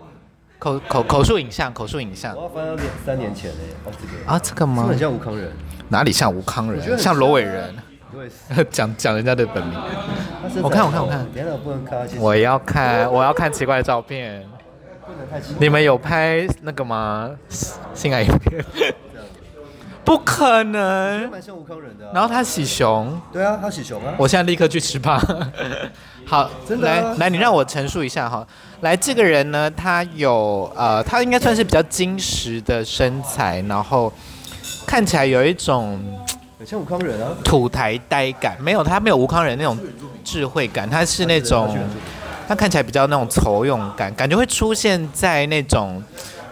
[0.58, 2.36] 口口口述影像，口述影像。
[2.36, 4.14] 我要翻到三年前嘞，哦这个。
[4.26, 4.88] 啊，这个吗？
[4.90, 5.52] 很像吴康仁。
[5.90, 6.98] 哪里像吴康仁？
[6.98, 7.76] 像罗伟人。
[8.70, 9.80] 讲讲人家的本名。
[10.62, 11.28] 我看我看我看。
[12.20, 14.46] 我要看我要看奇怪的照片。
[15.60, 17.32] 你们有拍那个吗？
[17.94, 18.64] 性爱影片。
[20.04, 22.10] 不可能，蛮像吴康仁的。
[22.14, 24.14] 然后他喜熊，对啊，他喜熊啊。
[24.18, 25.22] 我现在立刻去吃吧。
[26.26, 26.88] 好，真的。
[26.88, 28.48] 来来，你让我陈述一下哈。
[28.82, 34.12] 来，这个人呢，他有呃，他应该算是比较精实的身材，然后
[34.86, 36.00] 看起来有一种
[36.60, 38.58] 很像吴康仁啊，土台呆感。
[38.60, 39.78] 没有，他没有吴康仁那种
[40.24, 41.78] 智慧感，他是那种，
[42.48, 46.02] 他看起来比较那种愁用感，感觉会出现在那种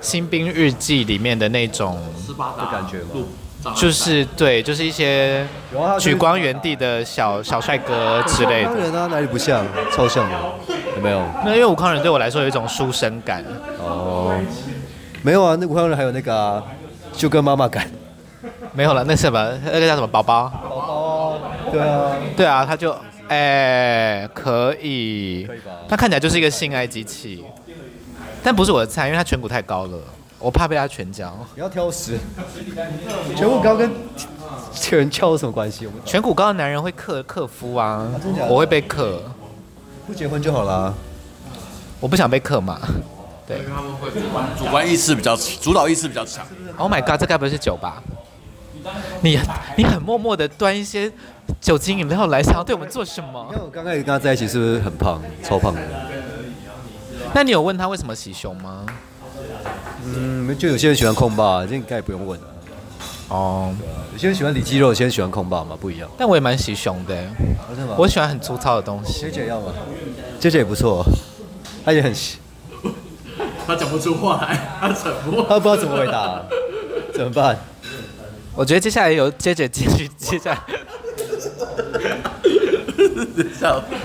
[0.01, 3.25] 新兵日记里面的那种的感觉吗？
[3.75, 5.43] 就是对，就是一些
[5.99, 8.69] 举光原地的小小帅哥之类的。
[8.69, 9.65] 吴康仁啊，哪里不像？
[9.91, 10.37] 超像的，
[10.95, 11.19] 有没有？
[11.43, 13.43] 那因为吴康仁对我来说有一种书生感。
[13.79, 14.39] 哦，
[15.23, 16.63] 没有啊，那吴康仁还有那个啊，
[17.11, 17.89] 就跟妈妈感。
[18.75, 19.57] 没有了，那什么？
[19.63, 20.07] 那个叫什么？
[20.07, 20.49] 宝宝。
[20.49, 21.37] 宝宝。
[21.71, 22.11] 对啊。
[22.35, 22.91] 对啊，他就
[23.29, 25.47] 哎、欸，可以。
[25.87, 27.43] 他看起来就是一个性爱机器，
[28.43, 29.97] 但不是我的菜，因为他颧骨太高了。
[30.37, 31.33] 我怕被他拳脚。
[31.55, 32.19] 不要挑食。
[33.35, 33.89] 颧骨高跟
[34.73, 35.87] 拳交有什么关系？
[36.05, 39.21] 颧骨高的男人会克克夫啊，啊我会被克。
[40.05, 40.93] 不结婚就好了。
[41.99, 42.79] 我不想被克嘛。
[43.47, 43.61] 对。
[43.73, 44.09] 他们会
[44.59, 46.45] 主观意识比较主导意识比较强。
[46.77, 48.03] Oh my god，这该不是酒吧？
[49.21, 49.39] 你
[49.77, 51.11] 你很默默的端一些
[51.59, 53.47] 酒精饮料来，想要对我们做什么？
[53.51, 55.81] 因为我刚开始跟他在一起，是不是很胖，超胖的？
[57.33, 58.85] 那你有问他为什么洗胸吗？
[60.05, 62.47] 嗯，就有些人喜欢控霸，这应该也不用问了。
[63.29, 63.73] 哦，
[64.13, 66.07] 有些人喜欢里肌肉，有些人喜欢控霸嘛，不一样。
[66.17, 67.15] 但我也蛮喜胸的，
[67.97, 69.21] 我喜欢很粗糙的东西。
[69.21, 69.73] 姐姐要吗？
[70.39, 71.03] 姐姐也不错，
[71.83, 72.37] 他也很喜。
[73.65, 76.43] 他讲不出话来，他沉默，他不知道怎么回答，
[77.15, 77.57] 怎么办？
[78.55, 80.63] 我觉得接下来有接着继续接下来。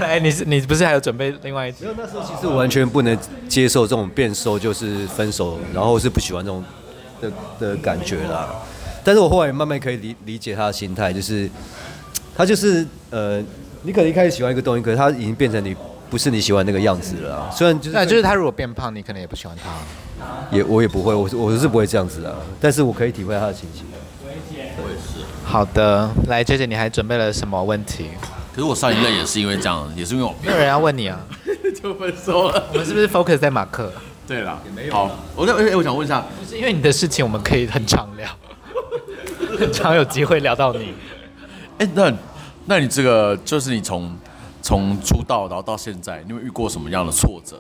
[0.00, 1.84] 哎，你是你不是还有准备另外一集？
[1.84, 3.16] 没有，那时候其实我完全不能
[3.48, 6.64] 接受这种变瘦就是分手，然后是不喜欢这种
[7.20, 8.48] 的的感觉啦。
[9.04, 11.48] 但是我后来慢慢可以理理解他的心态，就是
[12.36, 13.42] 他就是呃，
[13.82, 15.76] 你可能一开始喜欢一个东西，可是他已经变成你
[16.08, 17.50] 不是你喜欢那个样子了。
[17.52, 19.70] 虽然就是，那就是他如果变胖，你可能也不喜欢他。
[20.50, 22.34] 也我也不会，我我是不会这样子的。
[22.60, 23.84] 但是我可以体会他的情形。
[25.50, 28.06] 好的，来，姐姐，你还准备了什么问题？
[28.54, 31.18] 可是我上一任也是因为这样，也是因为我没有人要问你啊，
[31.82, 32.68] 就分手了。
[32.72, 33.92] 我们是不是 focus 在马克？
[34.28, 34.92] 对了，也没有。
[34.94, 38.30] 好，我想，哎，我想问一下，就是因为你的事情，我们可以很常聊，
[39.58, 40.94] 很常有机会聊到你。
[41.78, 42.12] 哎，那，
[42.66, 44.16] 那你这个就是你从
[44.62, 47.58] 从出道然后到现在，你有遇过什么样的挫折？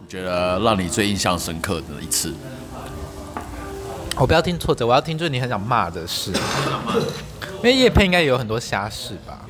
[0.00, 2.32] 你觉得让你最印象深刻的一次？
[4.16, 6.32] 我不要听挫折，我要听就是你很想骂的事。
[7.58, 9.40] 因为叶配应该也有很多瞎事吧？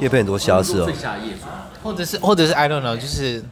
[0.00, 0.88] 叶配很多瞎事哦。
[1.82, 3.42] 或者是或者是 I don't know，就是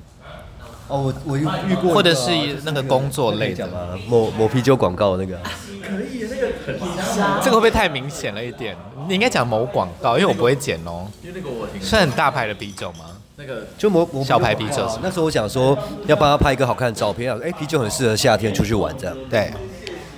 [0.88, 2.30] 哦，我我遇遇过，或者是
[2.64, 3.68] 那个工作类的，
[4.08, 5.36] 某某啤酒广告那个。
[5.82, 6.78] 可以，那个很
[7.14, 7.40] 瞎。
[7.42, 8.76] 这个会不会太明显了一点？
[9.08, 11.06] 你应该讲某广告，因为我不会剪哦。
[11.22, 11.82] 因为那个我听。
[11.82, 13.06] 是很大牌的啤酒吗？
[13.36, 14.86] 那个就某某小牌啤酒。
[15.02, 19.16] 那时候我想说要帮他拍一个好看的照片，哎，啤酒很适合夏天出去玩这样。
[19.28, 19.52] 对。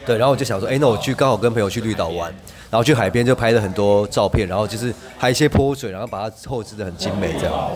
[0.07, 2.33] 对，然后我就想说，哎，那我去刚好跟朋友去绿岛玩。
[2.73, 7.71] 然后去海边就拍了很多照片，然后就是还一些泼水，然后把它后置的很精美这样。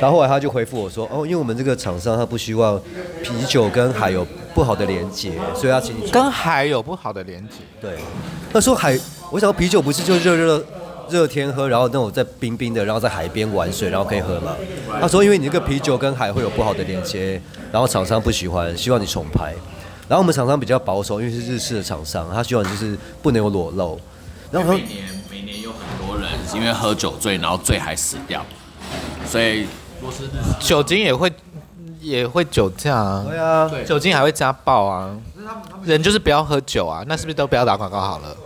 [0.00, 2.80] 然后后来他就回复我说，哦，因为我们这个厂商他不希望
[3.22, 7.56] 啤酒跟海有不好的连接，所以他请你跟海有不好的连接。
[7.82, 7.98] 对，
[8.50, 8.98] 他说海，
[9.30, 10.64] 我想啤酒不是就热热
[11.10, 14.56] 热天喝，然后那种在冰冰的，然后在海边玩水，然后可以喝吗？
[14.98, 17.38] 他说，因为你这个啤酒跟海会有不好的连接，
[17.70, 19.52] 然后厂商不喜欢，希望你重拍。
[20.10, 23.96] 然后我们厂商比较保守，因为是日式的厂商，他希望就是不能有裸露。
[24.50, 28.44] 然后每年每年有很多人因为喝酒醉，然后醉还死掉，
[29.24, 29.68] 所以
[30.58, 31.32] 酒精也会
[32.00, 35.16] 也会酒驾啊，对啊，酒精还会家暴啊，
[35.84, 38.36] 人就是不要喝酒啊，那是不是都不要打广告好了？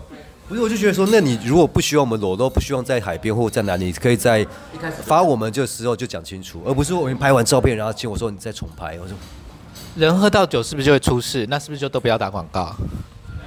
[0.47, 4.47] 不是，我就觉得说，那你如果不希望我们裸露，不希望在海边或在哪里，可以在
[5.03, 9.17] 发我们这时候就讲清楚，而不是我们拍完照片然后请我说你再重拍，我说
[9.97, 11.47] 人喝到酒是不是就会出事？
[11.49, 12.75] 那是不是就都不要打广告？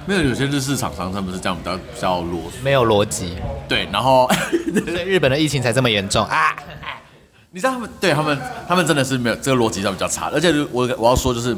[0.06, 3.36] 没有，有些日式厂商他们是这样比较比较逻没有逻辑。
[3.68, 4.26] 对，然后
[4.86, 6.56] 所以日本的疫情才这么严重啊！
[7.52, 11.54] 你知道他们对他们他们真的是没有这个逻辑上比较差，而且我我要说就是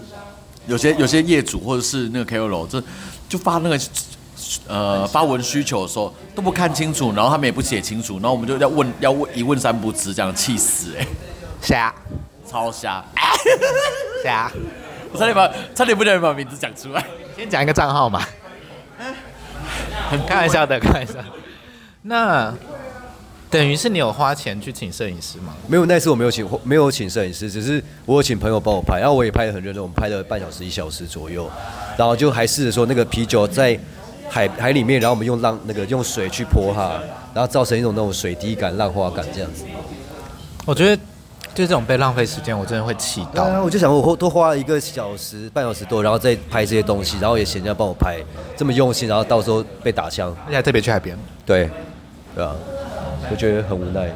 [0.66, 2.82] 有些有些业主或者是那个 KOL 就
[3.28, 3.78] 就发那个
[4.66, 11.08] 呃发文需求的时候都不看清楚，然后他们也不写清楚，然后我们就要问要问一问三不知，这样气死哎、 欸！
[11.62, 11.94] 瞎，
[12.50, 13.04] 超瞎，
[14.24, 14.50] 瞎！
[15.12, 17.04] 我差点把差点不小心把名字讲出来，
[17.36, 18.26] 先讲一个账号嘛。
[20.10, 21.14] 很开玩笑的，开玩笑。
[22.02, 22.52] 那
[23.48, 25.54] 等于是你有花钱去请摄影师吗？
[25.68, 31.48] 没有，那次我没有请，没有请摄影师，只是我有请朋友帮我拍，然后我也拍的很认真，我们拍了半小时、一小时左右，
[31.96, 33.78] 然后就还试着说那个啤酒在
[34.28, 37.00] 海海里面，然后我们用浪那个用水去泼它，
[37.32, 39.64] 然后造成一种那种水滴感、浪花感这样子。
[40.64, 41.02] 我觉得。
[41.54, 43.44] 就这种被浪费时间，我真的会气到。
[43.44, 48.18] 对啊，我就想我多花了一个小时、半小时多，然后再拍这些东西，然后也请人家帮我拍，
[48.56, 51.18] 这么用心，然后到时候被打枪，而且还特别去海边。
[51.44, 51.68] 对，
[52.34, 52.54] 对啊，
[53.30, 54.10] 我觉得很无奈。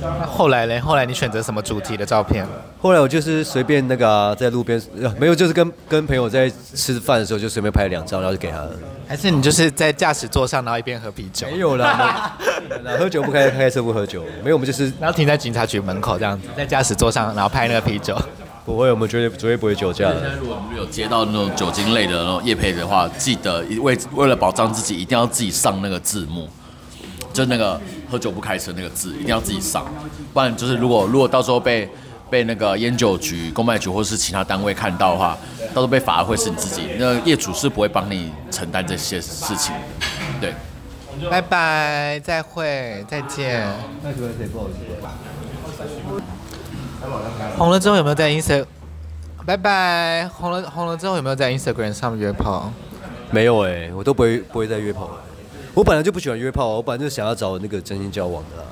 [0.00, 0.80] 那后来呢？
[0.80, 2.46] 后来你选择什么主题的照片？
[2.80, 4.80] 后来我就是随便那个、啊、在路边，
[5.18, 8.70] 没有，就是跟跟朋友在吃饭的时候就随便拍了两张，然后就给他了。
[9.06, 11.46] 还是你就是在驾驶座上，然后一边喝啤酒？
[11.50, 12.36] 没有啦，
[12.98, 14.24] 喝酒不开，开车不喝酒。
[14.42, 18.16] 没有，我们就是然后停在警察局门口这样子，在驾驶座上，然后拍那个啤酒。
[18.64, 20.36] 不会，我们绝对绝对不会酒驾的。
[20.38, 26.48] 如果我们有接到那种酒精类的那种夜配的话，记得为为了保障自己，一定要自己上那个字幕。
[27.32, 29.86] 就那个喝酒不开车那个字，一定要自己上，
[30.32, 31.88] 不然就是如果如果到时候被
[32.28, 35.36] 被那个烟酒局、公卖局或是其他单位看到的话，
[35.74, 39.74] 到时候被罚的会是你自己，那业主是不会帮你承担这些事情。
[40.40, 40.54] 对，
[41.28, 43.66] 拜拜，再会，再见。
[47.56, 48.66] 红了之后有没有在 Instagram？
[49.46, 52.72] 拜拜，红了红了之后有没有在 Instagram 上约炮？
[53.30, 55.10] 没有哎、欸，我都不会不会再约炮。
[55.74, 58.68] 我本来就不喜欢约炮，我本来就想要找那个真心交往的啦。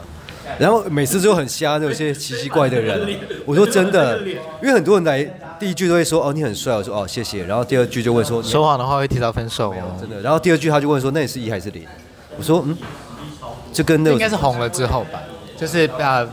[0.59, 3.19] 然后每次都很瞎，有些奇奇怪的人。
[3.45, 5.23] 我说真的，因为很多人来
[5.61, 7.45] 第一句都会说哦你很帅，我说哦谢谢。
[7.45, 10.21] 然后第二句就问说说谎的话会提到分手哦，真的。
[10.23, 11.87] 然后第二句他就问说那你是一还是零？
[12.37, 12.77] 我说嗯，
[13.73, 15.21] 就跟那个应该是红了之后吧，
[15.57, 16.27] 就是啊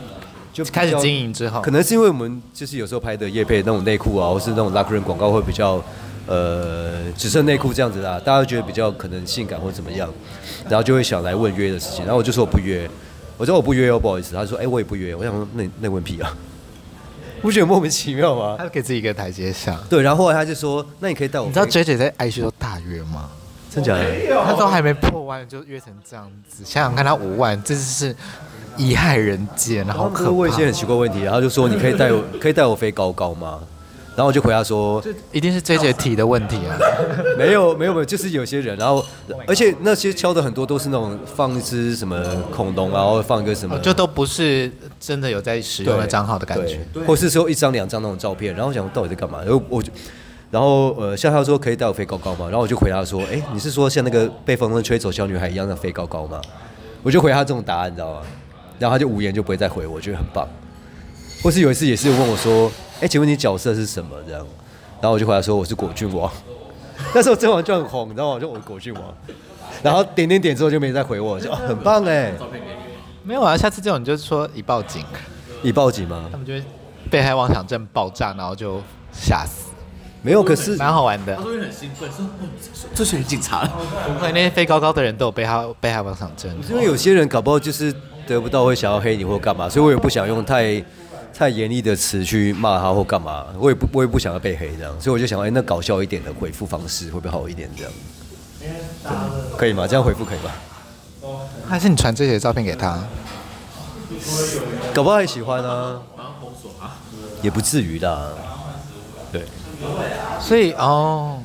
[0.52, 5.80] 就开始经营之后，可能是因为我们就是有时候拍的夜配那种内裤啊，或是那种 Locker Room 广告会比较。
[6.26, 10.08] 呃，只剩内裤这样子啦，大家觉得比较可能性感或怎么样，
[10.68, 12.88] 然后就会想来问约的事情，然后我就说我不约，
[13.36, 16.36] 我说我不约哦，不好意思，他说哎、欸、我也不约，我想说那那问屁啊，
[17.40, 18.56] 不觉得莫名其妙吗？
[18.58, 23.30] 他给自己一个台阶下，对，然后后来他就说那你可以带我，你知道 JJ 在 IG 都大约吗？
[23.70, 24.04] 真假的？
[24.44, 28.16] 他都还没破万就约成这样子，想想看他五万，这是
[28.78, 33.60] 贻害人间，然后可问一些很奇怪问题，然后就说你可以带我， 可以带我飞高高吗？
[34.16, 36.72] 然后我就回答说，这一定是 JJ 提的问题啊，
[37.36, 39.04] 没有没有没有，就是有些人，然后
[39.46, 42.18] 而且那些敲的很多都是那种放一只什么
[42.50, 49.40] 恐龙啊，或放一个什么，就都不是真的有在使用的账号的感觉，或是说一张两张那种照片，然后我想到底在干嘛？
[49.44, 49.92] 然后我就，
[50.50, 52.46] 然后呃，笑笑说可以带我飞高高吗？
[52.46, 56.40] 然后我就回答说，哎，你是说像那个被风声吹走小女孩一样的飞高高吗？
[57.02, 58.20] 我就回他这种答案，你知道吗？
[58.78, 60.48] 然后他就无言就不会再回我，我觉得很棒。
[61.42, 62.72] 或是有一次也是问我说。
[63.00, 64.16] 哎，请问你角色是什么？
[64.26, 64.40] 这样，
[65.00, 66.30] 然后我就回来说我是果郡王。
[67.14, 68.40] 那时候甄嬛就很红，你知道吗？
[68.40, 69.02] 就我果郡王。
[69.82, 72.32] 然后点点点之后就没再回我，就、哦、很棒哎。
[73.22, 75.04] 没有啊，下次这种你就说已报警。
[75.62, 76.26] 已报警吗？
[76.32, 76.64] 他们就会
[77.10, 78.80] 被害妄想症爆炸，然后就
[79.12, 79.66] 吓死。
[80.22, 81.36] 没有，可是蛮好玩的。
[81.36, 82.24] 他说很兴奋，说
[82.94, 83.72] 这是警察了。
[84.06, 86.50] 不会，那些飞高高的人都有被害被害妄想症。
[86.70, 87.94] 因为有些人搞不好就是
[88.26, 90.82] 得不到会想要黑你或干嘛，所以我也不想用太。
[91.36, 97.92] 太严厉的词去骂他或干嘛，我也不我也不想要被黑这样，所以我就想，哎，那搞笑一点的回复方式会不会好一点这样？
[99.58, 99.86] 可以吗？
[99.86, 100.50] 这样回复可以吗？
[101.68, 102.98] 还是你传这些照片给他？
[104.94, 106.00] 搞不好还喜欢啊，
[107.42, 108.34] 也不至于的。
[109.30, 109.42] 对，
[110.40, 111.38] 所以哦，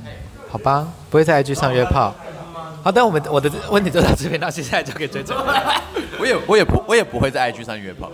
[0.50, 2.16] 好吧，不会在 IG 上约炮。
[2.82, 5.36] 好，但我们我的问题就到这边，那接下来交给追追。
[6.18, 8.10] 我也我也不我也不会在 IG 上约炮。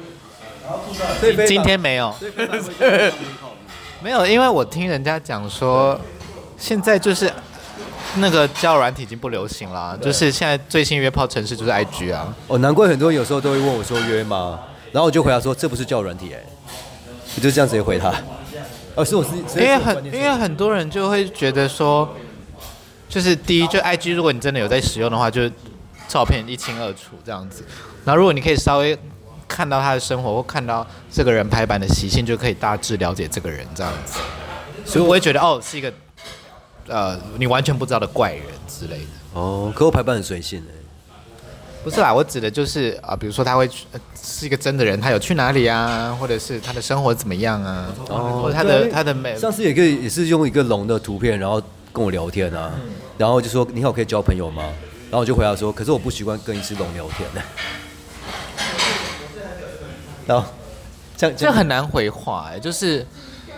[1.47, 2.13] 今天没有，
[4.01, 5.99] 没有，因为我听人家讲说，
[6.57, 7.31] 现在就是
[8.17, 12.33] 那个交友软体已经不流行了，就是现在最新约炮城市就是 IG 啊。
[12.47, 14.59] 哦，难怪很多人有时候都会问我说约吗？
[14.91, 16.43] 然后我就回答说这不是交友软体哎，
[17.35, 18.13] 我就这样直接回他。
[18.95, 22.07] 哦，是我是因为很因为很多人就会觉得说，
[23.09, 25.51] 就是第一就 IG，如果你真的有在使用的话，就是
[26.07, 27.65] 照片一清二楚这样子。
[28.05, 28.97] 然后如果你可以稍微。
[29.47, 34.19] 看到他的生活，或看到这个人排版的习性，就可以大致了解这个人这样子。
[34.85, 35.91] 所以我会觉得，哦，是一个，
[36.87, 39.07] 呃，你完全不知道的怪人之类的。
[39.33, 40.71] 哦，可我排版很随性的。
[41.83, 43.69] 不是啦，我指的就是啊、呃，比如说他会
[44.21, 49.37] 是一个真的人，他有去哪里啊，或者是他的生活怎么样啊，哦，或者他的他的美。
[49.37, 51.61] 上次也可以也是用一个龙的图片，然后
[51.93, 54.63] 跟我聊天啊，嗯、然后就说你好，可以交朋友吗？
[55.09, 57.41] 然后我就回答说，可是我不习惯跟一只龙聊天的。
[60.27, 60.47] 然后
[61.15, 63.03] 这样这很难回话哎，就是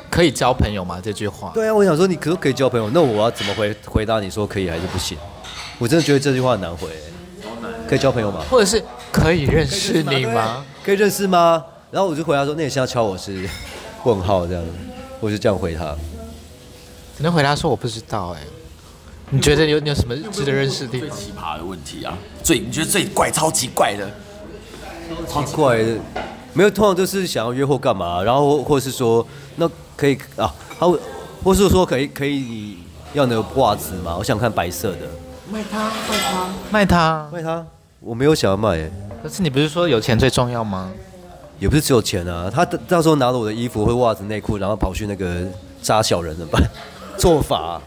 [0.09, 1.01] 可以交朋友吗？
[1.03, 1.51] 这句话。
[1.53, 2.89] 对啊，我想说你可不可以交朋友？
[2.91, 5.17] 那我要怎么回回答你说可以还是不行？
[5.77, 6.87] 我真的觉得这句话很难回。
[7.87, 8.45] 可以交朋友吗？
[8.51, 10.63] 或者是可以认识你吗？
[10.83, 11.65] 可以认识吗？
[11.89, 13.49] 然后我就回答说，那你现在敲我是
[14.03, 14.63] 问号这样，
[15.19, 15.95] 我就这样回他。
[17.17, 18.41] 只能回答说我不知道哎。
[19.31, 21.09] 你觉得有你有什么值得认识的地方？
[21.09, 24.09] 最奇葩的问题啊，最你觉得最怪、超级怪的，
[25.27, 25.97] 超级怪的。
[26.53, 30.99] 没有，通常都是想要约货干嘛，然后或或是说，那可以啊，他会，
[31.43, 32.77] 或是说可以可以
[33.13, 34.15] 要那个袜子吗？
[34.17, 34.99] 我想看白色的。
[35.51, 37.65] 卖它，卖它，卖它，卖它。
[37.99, 38.91] 我没有想要卖耶。
[39.23, 40.91] 可是你不是说有钱最重要吗？
[41.59, 45.45] 也不是只有钱啊，他到时候拿了我的衣服或袜子、内裤，然后跑去那个
[45.81, 46.63] 扎小人怎么办？
[47.17, 47.81] 做法。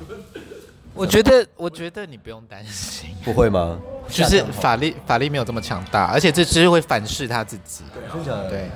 [0.95, 3.11] 我觉得，我觉得你不用担心。
[3.25, 3.79] 不会吗？
[4.09, 7.83] 就是法力，法力没有这么强大，而且这只是会反噬他自己。
[7.95, 8.71] 对，对。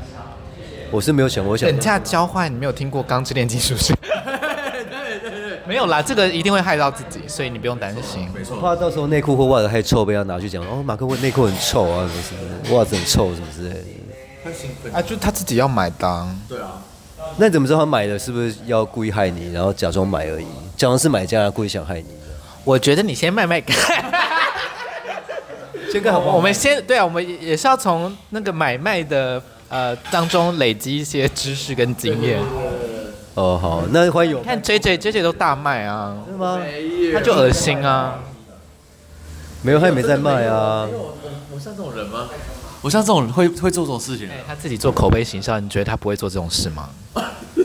[0.90, 1.68] 我是没有想过，我想。
[1.68, 3.92] 等价交换，你没有听过《钢之炼金术师》？
[4.07, 5.61] 对对对。
[5.66, 8.29] 没有啦，这个一定会害到自己，所以你不用担心。
[8.35, 8.61] 没错。
[8.61, 13.81] 怕到时候内裤或袜子太臭，被他拿去讲哦，马克问内裤很臭啊，什么什么，袜子很臭什么之类的。
[14.44, 15.02] 太兴奋啊！
[15.02, 16.40] 就他自己要买单。
[16.48, 16.81] 对啊。
[17.39, 20.47] 那你怎么知道他买的是不是要故意害你，然后假装买而已？
[20.77, 22.07] 假装是买家，故意想害你。
[22.65, 24.05] 我觉得你先卖卖看，
[25.93, 26.37] 先看好不好？
[26.37, 32.41] 我们先对啊，我们也是要从那个买卖的呃当中累积一些知识跟经验。
[33.35, 34.43] 哦，好，那欢迎。
[34.43, 36.59] 看 J J J J 都大卖啊，是吗？
[37.12, 38.19] 他就恶心啊。
[39.62, 40.89] 没有，他也没在卖啊。
[41.53, 42.29] 我像这种人吗？
[42.87, 44.29] 我像这种人会会做这种事情？
[44.46, 46.88] 他自己做口碑形象，你觉得他不会做这种事吗？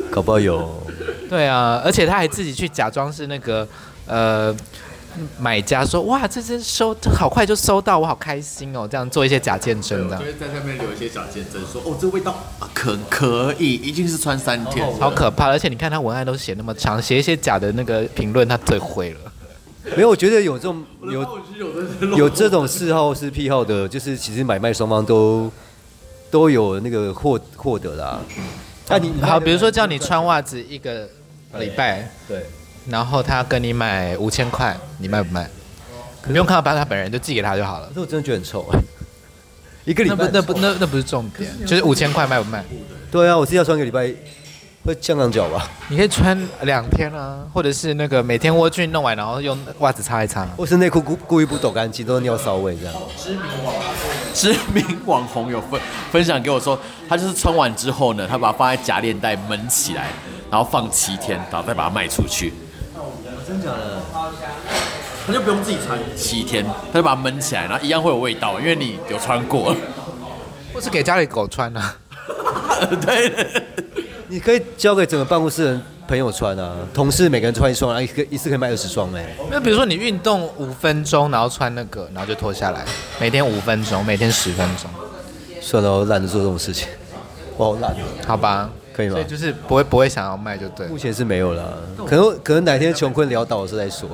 [0.10, 0.81] 搞不好有。
[1.29, 3.67] 对啊，而且他还自己去假装是那个
[4.07, 4.55] 呃。
[5.38, 8.88] 买家说：“哇，这只收好快就收到，我好开心哦！
[8.89, 12.34] 这样做一些假见证，这样。”在上面留一些假见证，说：“哦，这味道
[12.73, 15.49] 可可以，一定是穿三天，好可怕！
[15.49, 19.30] 而且你看他文案都写那么长，写一些假的那个评论，他最会了。
[19.95, 21.41] 没有，我觉得有这种有
[22.17, 25.51] 有这种嗜好是癖好的，就是其实买卖双方都
[26.29, 28.19] 都有那个获获得啦。
[28.87, 31.07] 那你好，比如说叫你穿袜子一个
[31.57, 32.45] 礼拜，对。”
[32.89, 35.47] 然后他跟你买五千块，你卖不卖？
[36.25, 37.87] 你不用看到他本人，就寄给他就好了。
[37.89, 38.67] 可是我真的觉得很臭，
[39.85, 42.65] 一个礼拜那不那不那那不是重点，就是五千块卖不卖？
[43.11, 44.11] 对啊，我是要穿一个礼拜，
[44.83, 45.67] 会香港脚吧？
[45.89, 50.45] 你可以穿两天啊，或者是那个每天窝菌弄完，然后用袜子擦一擦。
[50.57, 52.93] 或是内裤故故意不抖干净，都是尿骚味这样。
[53.17, 53.75] 知名网
[54.33, 55.79] 知名网红有分
[56.11, 60.07] 分享给我说，他就是穿完之后呢，他把它放在夹链袋闷起来，
[60.49, 62.53] 然后放七天，然后再把它卖出去。
[63.47, 64.01] 真假的？
[65.27, 69.75] 他就不用自己穿七天，他就把它闷起来，然后一样会有味道，因为你有穿过。
[70.73, 71.95] 或是给家里狗穿呢、啊？
[73.05, 73.29] 对，
[74.32, 79.25] 你可以交给整个办公室的朋友穿啊，同事每个人穿一双，然后一个一次可以卖二十双哎。
[79.51, 82.86] 那比如说你运动五分钟，然后穿那个，然后就脱下来，
[83.19, 84.89] 每天五分钟，每天十分钟。
[85.59, 86.88] 算了，我懒得做这种事情，
[87.57, 87.93] 我好懒。
[88.25, 88.69] 好吧。
[88.93, 89.15] 可以吗？
[89.15, 90.88] 所以就是不会不会想要卖就对。
[90.88, 91.77] 目前是没有了，
[92.07, 94.09] 可能可能哪天穷困潦倒的时候再说。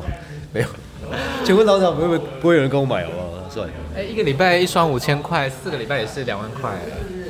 [0.51, 0.68] 没有，
[1.45, 3.49] 穷困潦倒不会不会有人跟我买好不好？
[3.51, 3.74] 算了。
[3.95, 6.72] 哎，一个礼拜一双五千块，四个礼拜也是两万块。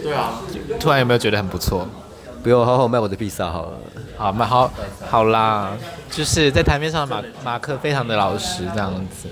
[0.01, 0.41] 对啊。
[0.79, 1.85] 突然有没有觉得很不错？
[2.47, 3.73] 不用，好好卖我的披萨好了。
[4.15, 4.71] 好，卖好，
[5.09, 5.73] 好啦，
[6.09, 9.27] 就是在台面上的马马克非常的老实这样子。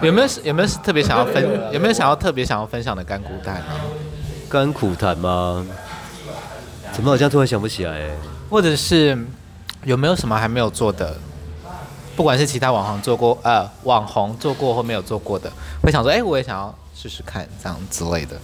[0.00, 1.46] 有没有有没有特别想要分？
[1.70, 3.62] 有没有想要特别想要分享的干苦谈？
[4.48, 5.66] 甘苦谈吗？
[6.92, 8.08] 怎么好像突然想不起来？
[8.48, 9.18] 或者是
[9.84, 11.14] 有没有什么还没有做的？
[12.16, 15.52] 不管是其他网红做过，呃，网红做过或没有做过的，
[15.82, 18.34] 会想说，哎，我也想要试试看这样之类的。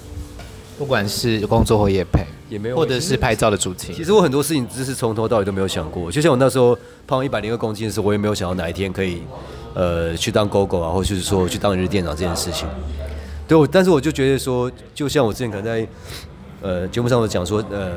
[0.76, 3.92] 不管是工作或业配，也没有，或者是拍照的主题。
[3.92, 6.10] 其实我很多事情只是从头到尾都没有想过。
[6.12, 6.76] 就像我那时候
[7.06, 9.22] 胖一百零二公斤的时候，我也没有想到哪一天可以，
[9.74, 12.68] 呃，去当狗狗啊，或者是说去当日店长这件事情。
[13.48, 15.88] 对，我，但是我就觉得说，就像我之前可能在，
[16.60, 17.92] 呃，节目上我讲说，呃，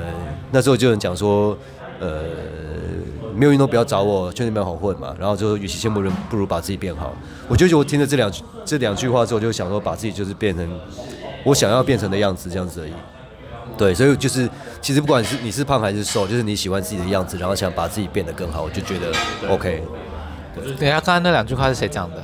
[0.52, 1.58] 那时候就有人讲说，
[2.00, 2.24] 呃。
[3.38, 5.14] 没有运动不要找我，圈里面好混嘛。
[5.20, 7.14] 然后就与其羡慕人，不如把自己变好。
[7.50, 10.66] 我就觉得我听了这两句这两句话之后，就想说把自己就是变成
[11.44, 12.94] 我想要变成的样子，这样子而已。
[13.78, 14.50] 对，所以就是
[14.82, 19.12] 其实不管是你是胖还是瘦，就是你喜欢自己的样子，然后想把自己变得更好，我就觉得
[19.50, 19.84] OK。
[20.56, 22.24] 对，等一下，刚才那两句话是谁讲的？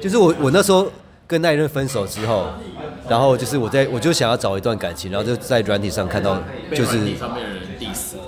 [0.00, 0.86] 就是我我那时候
[1.26, 2.46] 跟那一任分手之后，
[3.08, 6.38] 然后就是我在我就想要找一段感情，然后就在软体上看到
[6.74, 6.98] 就是。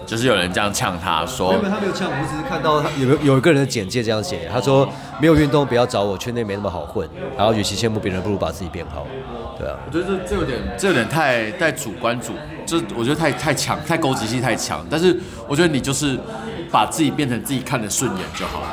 [0.04, 4.88] 就是有人这样呛他说，因为他没有呛，我只是看到他有有一个人的简介这样写，他说
[5.20, 9.04] 没有运动不要找我，圈内没那么好混，然后与其羡慕别人，不如把自己变好。
[9.58, 12.34] 对啊，我觉得这这有点这有点太太主观主，
[12.66, 14.84] 就我觉得太太强，太勾结性太强。
[14.90, 16.18] 但是我觉得你就是
[16.70, 18.66] 把自己变成自己看的顺眼就好了。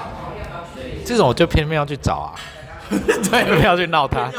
[1.05, 2.33] 这种我就偏偏要去找啊，
[2.89, 4.31] 对，偏要去闹他，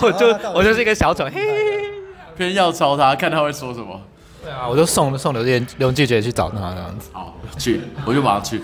[0.00, 1.90] 我就我就是一个小丑，嘿嘿嘿，
[2.36, 4.00] 偏要抄他，看他会说什么。
[4.42, 7.10] 对啊，我就送送刘建刘俊杰去找他这样子。
[7.12, 8.62] 好，去，我就马上去。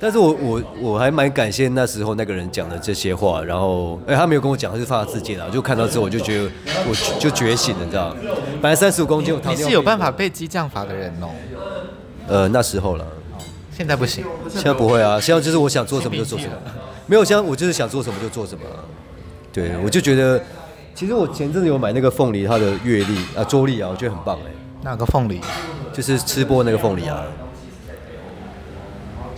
[0.00, 6.50] 但是我我我还蛮感谢那时候那个人讲的这些话，然后哎，他没有跟我讲，他是发自己的，就看到之后我就觉得
[6.88, 8.16] 我就觉醒了，你知道吗？
[8.62, 11.28] 本来三十五公斤，你是有办法被激将法的人哦。
[12.26, 13.06] 呃，那时候了，
[13.76, 16.52] 现在不行，现在不会啊，现在就是我想做什么就做什么，
[17.06, 18.64] 没有，现在我就是想做什么就做什么。
[19.52, 20.42] 对，我就觉得。
[20.92, 24.50] 其实我前阵子有买那个凤梨，它的阅历啊、周历啊，我觉得很棒哎。
[24.82, 25.40] 哪个凤梨？
[25.94, 27.22] 就是吃播那个凤梨啊。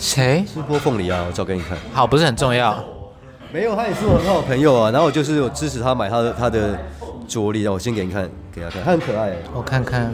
[0.03, 0.45] 谁？
[0.53, 1.79] 是播凤梨啊，我找给你看。
[1.93, 2.85] 好，不是很重要。
[3.53, 4.91] 没有，他也是我很好的朋友啊。
[4.91, 6.77] 然后我就是有支持他买他的他的
[7.29, 9.33] 着力，让我先给你看，给他看，他很可爱。
[9.55, 10.13] 我看看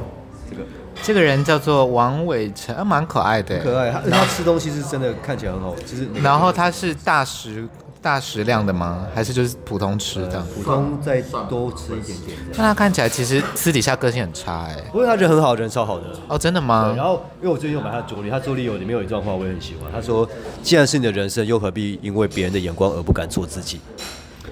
[0.50, 0.62] 这个，
[1.02, 3.58] 这个人叫做王伟成，啊，蛮可爱的。
[3.60, 6.08] 可爱，他他吃东西是真的看起来很好，其实。
[6.22, 7.66] 然后他是大食。
[8.00, 9.08] 大食量的吗？
[9.12, 10.46] 还是就是普通吃这样？
[10.54, 11.20] 普通再
[11.50, 12.38] 多吃一点点。
[12.52, 14.76] 那他看起来其实私底下个性很差哎。
[14.92, 16.04] 不过他人很好，人超好的。
[16.28, 16.94] 哦，真的吗？
[16.96, 19.90] 然后因为我最近有买他的桌历，他桌历有里面有一段话我也很喜欢。
[19.92, 20.26] 他说
[20.62, 23.80] ：“既然是你的人生，又何必因为别人的眼光而不敢做自己？”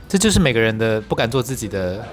[0.09, 2.05] 这就是每个人的不敢做自己的。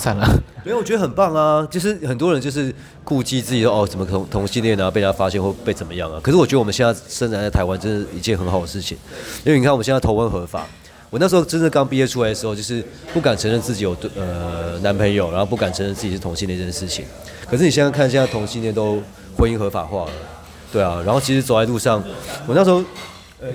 [0.00, 0.26] 算了，
[0.64, 1.66] 没有，我觉得很棒啊。
[1.70, 2.74] 就是很多人就是
[3.04, 6.18] 顾忌自己说哦，怎么同同性恋啊，被人家发现或被怎么样啊？
[6.22, 8.96] 可是我觉得我们现在生长在台湾，真是一件很好的事情。
[9.44, 10.66] 因为你看我们现在同婚合法，
[11.10, 12.82] 我那时候真的刚毕业出来的时候，就是
[13.12, 17.04] 不敢承认自己有呃男朋友，然后不敢承认自己是同性恋这件事情。
[17.50, 19.02] 可是你现在看，现在同性恋都
[19.36, 20.10] 婚姻合法化了，
[20.72, 21.02] 对啊。
[21.04, 22.02] 然后其实走在路上，
[22.46, 22.82] 我那时候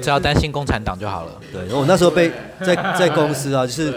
[0.01, 1.31] 只要担心共产党就好了。
[1.51, 2.31] 对，然后我那时候被
[2.61, 3.93] 在在公司啊，就是。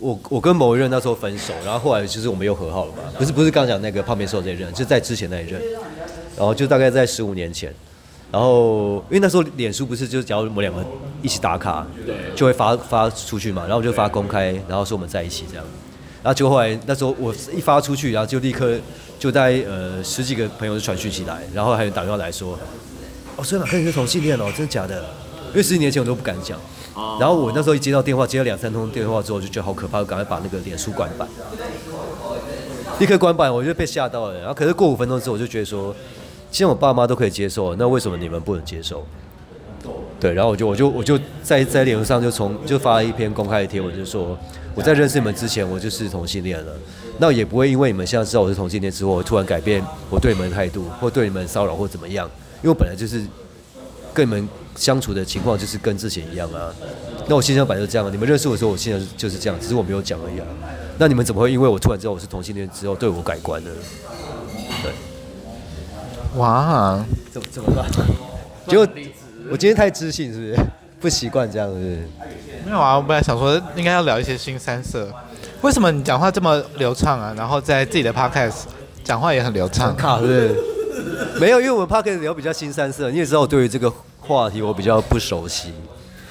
[0.00, 5.60] 我我跟某一任那时候分手，然后后来就是我们又和好了嘛，不是不是刚讲那个胖面瘦这一任，就在之前那一任，
[6.36, 7.72] 然后就大概在十五年前，
[8.32, 10.82] 然后因为那时候脸书不是就只要我们两个
[11.20, 11.86] 一起打卡，
[12.34, 15.64] 就会发发出去嘛，然后就发公开，然后说我们在一起这样，
[16.22, 18.78] 然后结果后来那时候我一发出去，然后就立刻
[19.18, 22.58] 就在呃十几个朋友就传讯起来，然后还有打电话来说，
[23.36, 25.04] 哦，所以马克你是同性恋哦，真的假的？
[25.50, 26.58] 因为十几年前我都不敢讲。
[27.18, 31.28] 然后我那时候一接到电话，接了两三通电话之后，就觉得好可怕，赶快把那个脸书关板，
[32.98, 34.38] 立刻关板，我就被吓到了。
[34.38, 35.94] 然后可是过五分钟之后，我就觉得说，
[36.50, 39.04] 既然我爸妈都可以接受，那为什么你们不能接受？
[40.18, 44.38] 对，然后我就我就我就在在脸书上就从就发了一篇公开的贴文，就说
[44.74, 46.72] 我在认识你们之前，我就是同性恋了。
[47.18, 52.28] 那也不会因为你们现在知道我是同性恋之后，我突然改变我对你们的态度，或对你们骚扰或怎么样，
[52.62, 53.22] 因为我本来就是
[54.14, 54.48] 跟你们。
[54.76, 56.72] 相处的情况就是跟之前一样啊，
[57.28, 60.46] 那我心想本来就这样，你们认识我的时候，我现在就是这样，只是我没有讲而已啊。
[60.98, 63.70] 那你们怎么会因为我突然知道我是同性恋之后对我改观呢？
[64.82, 64.92] 对，
[66.38, 67.86] 哇，怎么怎么办？
[68.68, 68.86] 结果
[69.50, 70.56] 我今天太知性是不是？
[71.00, 72.08] 不习惯这样是不是？
[72.66, 75.10] 没有啊，我本来想说应该要聊一些新三色。
[75.62, 77.34] 为什么你讲话这么流畅啊？
[77.36, 78.64] 然后在自己的 podcast
[79.02, 80.54] 讲话也很流畅，卡是不是？
[81.40, 83.90] 没有，因为我们 podcast 聊比较新三色，你也知道我对于这个。
[84.34, 85.72] 话题我比较不熟悉，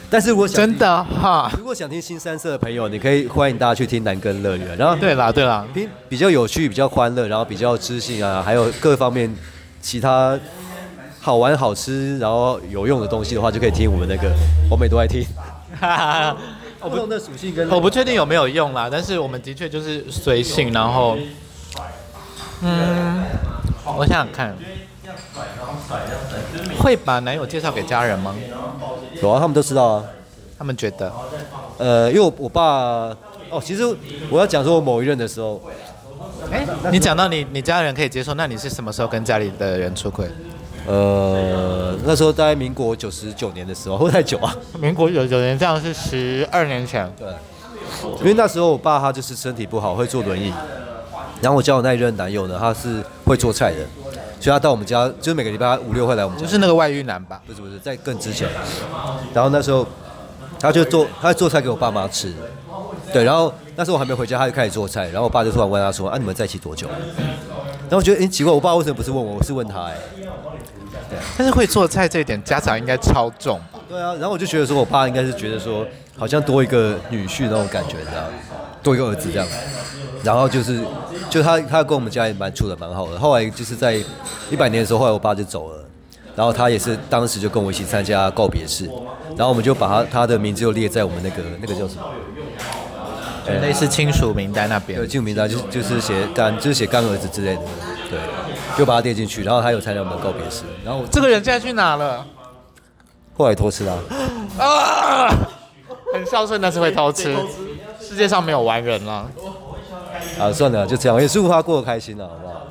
[0.09, 4.77] 但是我想真的哈，如果想听新三色的朋友，你可以欢迎大家去听南根乐园。
[4.77, 9.33] 然后对啦对啦，听比较有趣、比较欢乐，然后比较知性啊，还有各方面
[9.81, 10.39] 其他
[11.19, 14.31] 好玩、好吃，然后有用的东西的话，就可以听我们那个，
[14.69, 15.25] 我每都爱听。
[16.81, 21.17] 我不同的属性跟我不确定有没有用啦，但是我们的确就是随性，然后
[22.61, 23.21] 嗯，
[23.97, 24.55] 我想想看，
[26.79, 28.35] 会把男友介绍给家人吗？
[29.21, 30.03] 有啊，他们都知道啊。
[30.57, 31.09] 他们觉得，
[31.77, 33.15] 呃，因为我我爸
[33.49, 33.83] 哦，其实
[34.29, 35.61] 我要讲说我某一任的时候，
[36.51, 40.27] 哎，你讲到你你家人可以接受，那你是什么时候跟家里的人出轨？
[40.85, 44.53] 呃，那时候大概民国九十九年的时候，会 太久啊？
[44.81, 47.09] 民国九十九年，这样是十二年前。
[47.17, 47.29] 对，
[48.19, 50.53] 因为那时候我爸他就是身体不好，会坐轮椅。
[51.41, 53.77] 然后我交我那一任男友呢，他是会做菜的，
[54.39, 56.45] 所以他到我们家，就是每个礼拜五六会来我们家。
[56.45, 57.41] 就是那个外遇男吧？
[57.45, 58.47] 不是不是，在更之前。
[59.33, 59.85] 然后那时候
[60.59, 62.33] 他就做，他做菜给我爸妈吃。
[63.11, 65.05] 对，然后那时候我还没回家，他就开始做菜。
[65.09, 66.87] 然后我爸就突然问他说：“啊，你们在一起多久？”
[67.89, 69.85] 然后我觉得，哎，奇怪，我爸为什么不是问我，我是问他？
[69.85, 69.97] 哎，
[71.09, 71.17] 对。
[71.37, 73.79] 但是会做菜这一点，家长应该超重吧？
[73.89, 74.13] 对啊。
[74.13, 75.85] 然后我就觉得说，我爸应该是觉得说，
[76.17, 78.29] 好像多一个女婿那种感觉，你知道吗？
[78.83, 79.47] 多一个儿子这样。
[80.23, 80.81] 然后就是，
[81.29, 83.17] 就他他跟我们家也蛮处的蛮好的。
[83.17, 84.01] 后来就是在
[84.49, 85.83] 一百年的时候，后来我爸就走了，
[86.35, 88.85] 然后他也是当时就跟我一起参加告别式，
[89.35, 92.03] 然后我们就把他他的名字就列在我们那个那个叫什么？
[93.61, 94.99] 类似亲属名单那边。
[94.99, 97.61] 对，亲属名单就是就是写干就是写干儿子之类的，
[98.09, 98.19] 对，
[98.77, 99.43] 就把他列进去。
[99.43, 102.25] 然后他有参加我们的告别式，然后这个人现在去哪了？
[103.35, 103.97] 后来偷吃了。
[104.59, 105.29] 啊！
[106.13, 107.35] 很孝顺，但是会偷吃。
[108.01, 109.13] 世界上没有完人了。
[109.13, 109.27] 啊，
[110.53, 112.67] 算了，就这样，也祝福他过得开心了，好不好？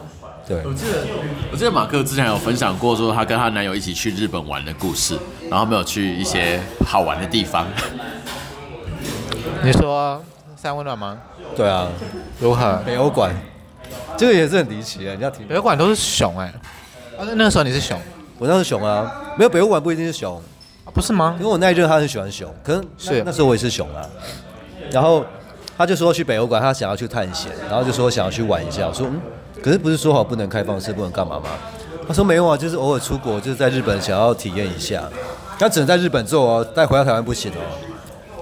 [0.47, 0.63] 对。
[0.65, 1.07] 我记得，
[1.53, 5.19] 我记得马克之前有分享过，说她跟她男友一起去日本玩的故事，
[5.51, 7.67] 然后没有去一些好玩的地方。
[9.63, 10.23] 你说
[10.57, 11.19] 三温暖吗？
[11.55, 11.89] 对啊。
[12.41, 12.83] 如何？
[12.87, 13.35] 北欧馆，
[14.17, 15.15] 这个也是很离奇啊！
[15.17, 15.47] 你要听。
[15.47, 17.23] 北欧馆都是熊哎、欸。
[17.23, 18.01] 啊，那个时候你是熊？
[18.39, 20.37] 我那是熊啊，没有北欧馆不一定是熊，
[20.85, 21.35] 啊、不是吗？
[21.39, 24.07] 因为我那一阵他很喜欢熊，可能是那时候我也是熊啊，
[24.91, 25.25] 然后。
[25.79, 28.89] 他就说去北欧馆，他想要去探险，然后就说想要去玩一下。
[28.89, 29.21] 我说嗯，
[29.63, 31.51] 可是不是说好不能开放式，不能干嘛吗？
[32.09, 35.05] 他说没有啊，就是偶尔出国，就是在日本想要体验一下，
[35.57, 37.63] 他只能在日本做哦，带回到台湾不行哦。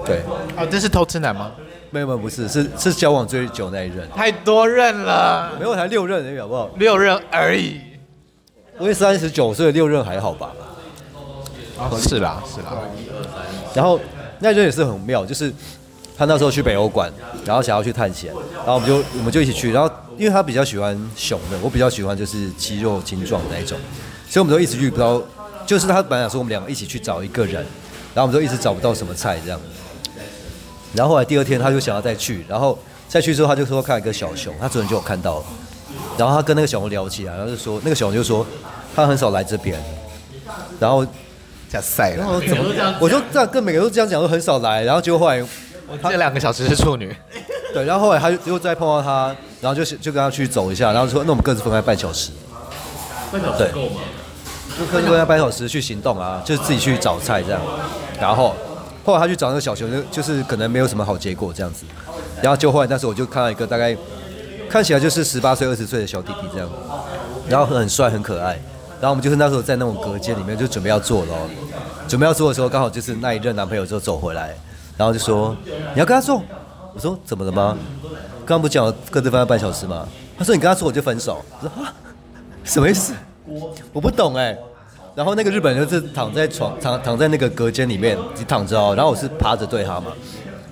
[0.06, 0.22] 对。
[0.56, 1.52] 啊，这是偷吃男吗？
[1.90, 4.08] 没有没有，不是，是是交往最久那一任。
[4.16, 5.52] 太多任了。
[5.60, 6.70] 没有，才六任而已，好不好？
[6.76, 7.78] 六任而已。
[8.78, 10.52] 我也三十九岁，六任还好吧？
[11.78, 12.78] 啊，是啦是啦。
[13.74, 14.00] 然后
[14.38, 15.52] 那一任也是很妙，就是。
[16.18, 17.12] 他那时候去北欧馆，
[17.44, 23.76] 然后想要去探险，然后我们就我们就一起去，然后因为他比较喜欢熊的，我比较喜欢就是肌肉精壮那一种，
[24.26, 25.20] 所以我们都一直遇不到，
[25.66, 27.56] 就是他本来想说我们两个一起去找一个人，
[28.14, 29.60] 然后我们就一直找不到什么菜这样，
[30.94, 35.44] 然后后来第二天他就想要再去，然后再去之后他就说看一个小熊，他昨天就有看到了，
[36.16, 38.46] 然后他跟那个小熊聊起来，然后就说那个小熊就说
[38.94, 39.78] 他很少来这边，
[40.80, 41.06] 然后
[41.68, 42.26] 加塞了，
[42.98, 45.44] 我就这样跟每个人都这样讲，都很少来，然后结果后来。
[45.88, 47.14] 我这两个小时是处女，
[47.72, 52.32] 对，然后后来他就又再碰到他，然后就就跟他去走一下，然后说那我们各自分开半小时，
[53.30, 54.00] 半小时够吗？
[54.78, 57.60] 就各自分开半小时去行动啊，就是自己去找菜这样，
[58.20, 58.54] 然后
[59.04, 61.84] 后来他去找那个小熊，就就是可能没有什么好结果这样子，
[62.42, 63.96] 然后就后来那时候我就看到一个大概
[64.68, 66.68] 看起来就是十八岁二十岁的小弟弟这样，
[67.48, 68.58] 然后很帅很可爱，
[69.00, 71.32] 然后我们就是那时候在那种隔间里面就准备要做了，
[72.08, 74.52] 准备要做的时候刚好就是那一任男朋友就走回来。
[74.96, 75.54] 然后就说
[75.94, 76.42] 你要跟他做，
[76.94, 77.76] 我说怎么了吗？
[78.46, 80.06] 刚刚不讲各自分开半小时吗？
[80.38, 81.44] 他说你跟他做我就分手。
[81.60, 81.92] 我说啊，
[82.64, 83.12] 什么意思？
[83.92, 84.56] 我不懂哎。
[85.14, 88.94] 然后那个日本人就是躺在床躺躺在那个隔间里面，你躺着哦。
[88.96, 90.12] 然后我是趴着对他嘛。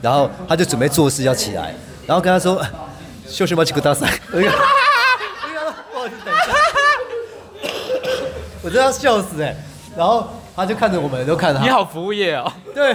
[0.01, 1.75] 然后他就准备做事要起来，
[2.07, 2.65] 然后跟他说
[3.27, 4.07] 秀什么去给大赛。
[4.33, 4.53] 我讲，
[5.93, 6.53] 不好意思，等一下。
[8.63, 9.57] 我真的要笑死哎。
[9.97, 10.29] 然后。
[10.57, 11.65] 他就看着我们，都看着他。
[11.65, 12.51] 你好服务业哦。
[12.75, 12.95] 对，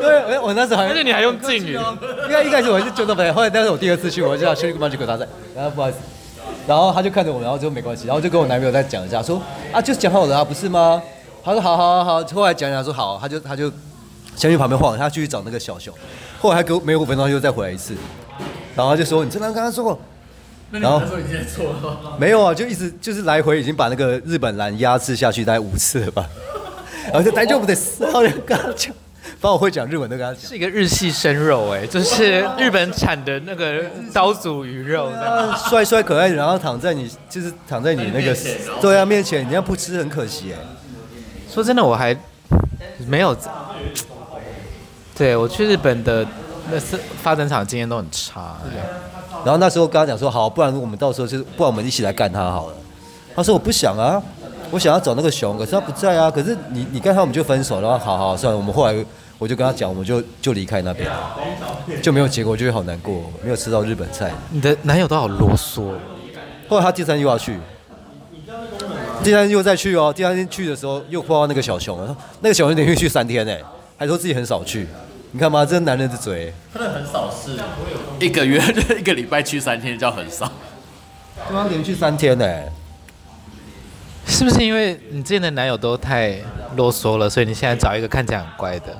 [0.00, 0.88] 对，我我那时候还。
[0.88, 1.74] 而且你还用敬语。
[1.74, 5.98] 应该一开始我是就这么，后来但是我第二次去，我就要去个马吉克大赛，然后不好意思，
[6.66, 9.40] 然后他就看着我，然后就没关系，然后就跟我男朋友再讲一下，说
[9.72, 11.02] 啊，就讲好了啊，不是吗？
[11.44, 13.70] 他说好好好好，后来讲讲说好，他就他就
[14.34, 15.92] 先去旁边晃，他继续找那个小熊，
[16.40, 17.94] 后来还给我没有五分钟又再回来一次，
[18.74, 20.00] 然后他就说你真的刚刚说过。
[20.70, 22.16] 然后说你现在错了。
[22.18, 26.26] 没有啊，就一直就是来回已经把那个日本蓝压制下去大概五次了吧。
[27.06, 30.50] 然后就大丈夫です，然后就跟他讲，反正我会讲日文都跟他讲。
[30.50, 35.10] 是一个日系生肉哎，就是日本产的那个刀俎鱼肉，
[35.68, 38.36] 帅帅可爱，然后躺在你就是躺在你那个
[38.80, 40.58] 对啊面前，你要不吃很可惜哎。
[41.52, 42.16] 说真的，我还
[43.06, 43.36] 没有，
[45.14, 46.26] 对，我去日本的
[46.70, 48.56] 那是发展场经验都很差。
[49.44, 52.74] 然后那时候跟他讲说，好，不然我们到时候就是，不然我们一起来干他好了。
[53.36, 54.20] 他说我不想啊，
[54.74, 56.28] 我想要找那个熊，可是他不在啊。
[56.28, 57.80] 可是你你干他，我们就分手。
[57.80, 59.06] 然后好好算了，我们后来
[59.38, 61.08] 我就跟他讲，我们就就离开那边，
[62.02, 64.32] 就没有结果，就会好难过，没有吃到日本菜。
[64.50, 65.92] 你的男友都好啰嗦。
[66.68, 67.56] 后来他第三天又要去，
[69.22, 70.12] 第三天又再去哦。
[70.12, 71.96] 第三天去的时候又碰到那个小熊，
[72.40, 73.54] 那个小熊连续去三天呢，
[73.96, 74.88] 还说自己很少去。
[75.30, 77.56] 你看嘛，这男人的嘴，真的很少是
[78.18, 78.60] 一个月
[78.98, 80.50] 一个礼拜去三天叫很少。
[81.48, 82.44] 对方连续三天呢，
[84.26, 86.38] 是不是因为你之前的男友都太
[86.76, 88.96] 啰嗦了，所以你现在找一个看起来很乖的？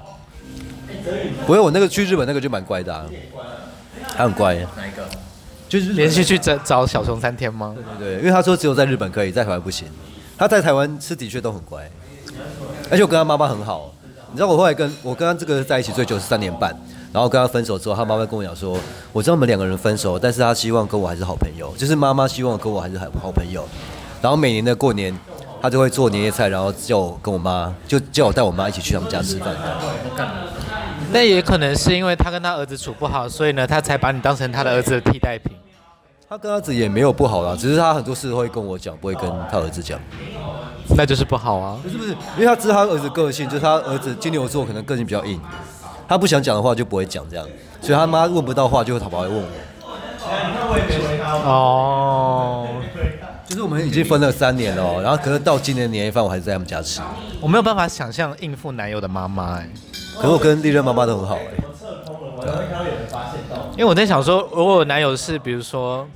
[1.47, 3.05] 不会，我那个去日本那个就蛮乖的啊，
[4.17, 4.55] 他很乖。
[4.77, 5.09] 哪一个？
[5.69, 7.75] 就是连续去找找小熊三天吗？
[7.99, 9.89] 对对，因为他说只有在日本可以，在台湾不行。
[10.39, 11.91] 他在台湾是的确都很乖，
[12.91, 13.93] 而且我跟他妈妈很好。
[14.31, 16.75] 你知道我后来跟我跟他这个在一起最久是三年半，
[17.13, 18.79] 然后跟他分手之后，他妈妈跟我讲说，
[19.13, 23.65] 我知道我们两个人分手，但是他希望跟我还是好朋友，就是妈妈希望跟我还是好好朋友。
[24.25, 25.15] 然后每年的过年，
[25.61, 29.55] 他就会做年夜菜，然后叫我跟我妈，就叫我带我妈一起去他们家吃饭。
[31.13, 35.55] 那也可能是因为他跟他儿子处不好，所以呢，他才把你当成他的儿子的替代品。
[36.27, 40.01] 他跟他儿子也没有不好啦，只是他很多事会跟我讲，不会跟他儿子讲。
[40.97, 45.39] 那就是不好啊，不是不是，因为他知道他儿子个性，就是他儿子金牛座可能个性比较硬，
[46.09, 47.47] 他不想讲的话就不会讲这样，
[47.83, 49.45] 所以他妈问不到话就会跑跑来问我。
[51.45, 52.67] 哦，
[53.47, 57.01] 就是我们已经分了三年了，然后可是到今年年夜饭我还是在他们家吃。
[57.41, 59.69] 我没有办法想象应付男友的妈妈哎，
[60.17, 61.65] 可是我跟丽任妈妈都很好哎。
[62.41, 62.51] 对，
[63.73, 66.07] 因为我在想说，如果我男友是比如说。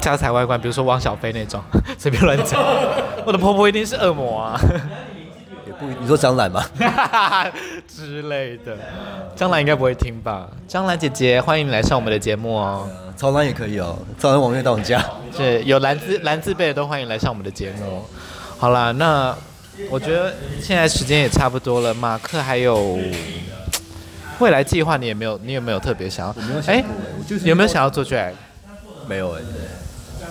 [0.00, 1.60] 家财外观，比如说汪小菲那种，
[1.98, 2.62] 随便乱讲。
[3.26, 4.60] 我的婆婆一定是恶魔啊！
[5.66, 6.64] 也不，你说张兰吗？
[7.88, 8.76] 之类的，
[9.34, 10.48] 张兰应该不会听吧？
[10.68, 12.88] 张兰姐姐，欢迎你来上我们的节目哦。
[13.16, 15.02] 曹兰也可以哦，曹兰网页到我们家。
[15.34, 18.04] 对有蓝字蓝字辈的都欢迎来上我们的节目。
[18.58, 19.34] 好啦，那
[19.90, 21.94] 我觉得现在时间也差不多了。
[21.94, 22.98] 马克还有
[24.38, 26.34] 未来计划，你也没有，你有没有特别想要？
[26.66, 26.84] 哎，
[27.42, 28.32] 有没有想要做 drag？
[29.08, 29.40] 没有哎。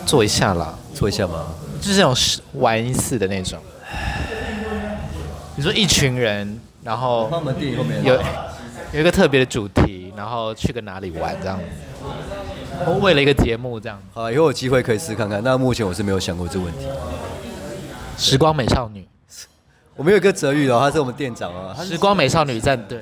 [0.06, 1.48] 做一下啦，做一下吗？
[1.82, 2.16] 就是那种
[2.54, 3.60] 玩一次的那种。
[5.56, 7.32] 你说一群人，然后
[8.04, 8.22] 有
[8.92, 11.64] 有一个特别的主题，然后去个哪里玩这样子。
[13.02, 13.98] 为了一个节目这样。
[14.14, 15.42] 好，以后有机会可以试看看。
[15.44, 16.86] 那目前我是没有想过这个问题。
[18.18, 19.06] 时光美少女，
[19.96, 21.76] 我们有一个泽宇哦，他是我们店长啊。
[21.84, 23.00] 时光美少女战队，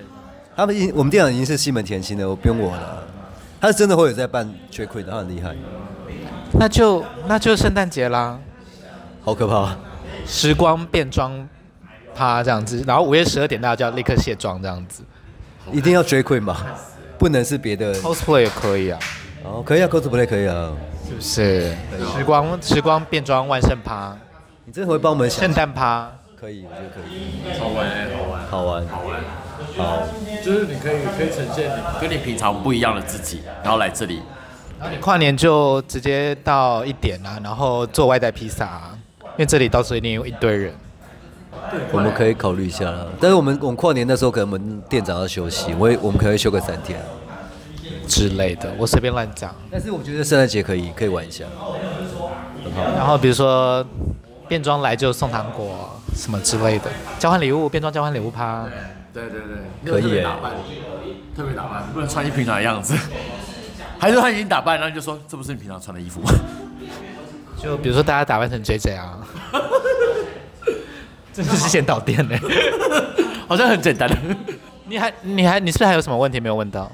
[0.55, 3.03] 他们已我们店长已经是西门甜心了，我不用我了。
[3.61, 5.55] 他是真的会有在办 drag queen 的，他很厉害。
[6.59, 8.39] 那就那就圣诞节啦，
[9.23, 9.75] 好可怕！
[10.25, 11.47] 时光变装
[12.15, 15.03] 趴这样子，然后午夜十二点大家就要立刻卸妆这样子，
[15.71, 16.57] 一定要 drag queen 吗？
[17.17, 18.99] 不能是别的 cosplay 也可以啊，
[19.43, 20.71] 哦可以啊 cosplay 可以啊，
[21.07, 21.69] 是不是？
[22.17, 24.17] 时光时光变装万圣趴，
[24.65, 26.11] 你真的会帮我们想圣诞趴？
[26.39, 29.21] 可以，我觉得可以，好玩好玩好玩好玩，
[29.77, 30.07] 好，
[30.43, 34.21] 就是你可以可以呈现你跟你平常不一样的自己，然后来这里。
[34.99, 40.73] 跨年就直接到一点啊，然后做外带披萨啊，因为这里到时候一定有一堆人。
[41.91, 46.99] 我们可以考虑一下啦，但是我们我们跨年的时候可能我们店长要休息，我我们可以休个三天
[48.07, 49.53] 之类的，我随便乱讲。
[49.71, 51.45] 但是我觉得圣诞节可以可以玩一下，
[52.63, 52.83] 很好。
[52.95, 53.85] 然后比如说
[54.47, 58.65] 变装来就送糖果什么之类的，交换礼物，变装交换礼物趴。
[59.13, 59.41] 对对
[59.83, 60.27] 对，可以耶。
[61.35, 62.95] 特别打扮，不能穿一平常的样子。
[63.97, 66.31] 还是他已经打扮，然后你就说，这不是你平常穿的衣服吗？
[67.57, 69.25] 就比如说大家打扮成 JJ 啊，
[71.33, 72.37] 真的是先导电呢，
[73.49, 74.09] 好像很简单。
[74.85, 76.91] 你还你还你是不是还有什么问题没有问到？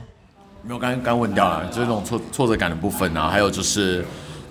[0.63, 4.05] 没有，刚刚问掉了，就是那种挫挫折感的部分啊，还有就是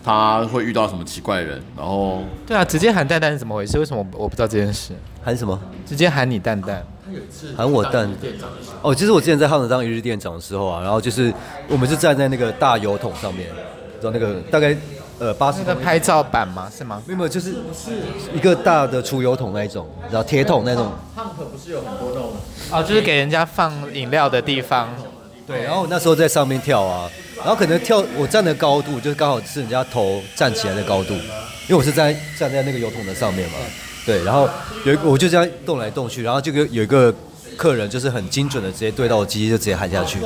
[0.04, 3.78] 他会遇到什么奇怪的人，然后对啊，直接喊蛋蛋是怎么回事？
[3.78, 4.92] 为什么我不知道这件事？
[5.24, 5.58] 喊什么？
[5.86, 6.84] 直接喊你蛋蛋。
[7.56, 8.10] 喊我蛋
[8.82, 11.32] 哦，其实我之前在汉德当一日店长的时候啊，然后就是
[11.66, 13.46] 我们是站在那个大油桶上面，
[13.98, 14.76] 知道那个大概
[15.18, 15.58] 呃八十。
[15.66, 16.70] 那个拍照板吗？
[16.76, 17.02] 是吗？
[17.06, 17.54] 没有，就是
[18.34, 20.92] 一个大的储油桶那一种，然后铁桶那种。
[21.14, 22.32] 汉可不是有很多那种
[22.70, 24.88] 哦，就是给人家放饮料的地方。
[25.46, 33.54] 对，然后我那时候在上面跳啊，然后可能跳我站的高度就是刚好是人家头站起来的高度，因为我是在站在那个油桶的上面嘛。
[34.04, 34.48] 对，然后
[34.84, 37.12] 有一个我就这样动来动去，然后就有一个
[37.56, 40.18] 客人就是很精准的直接对到我机器就直接喊下去，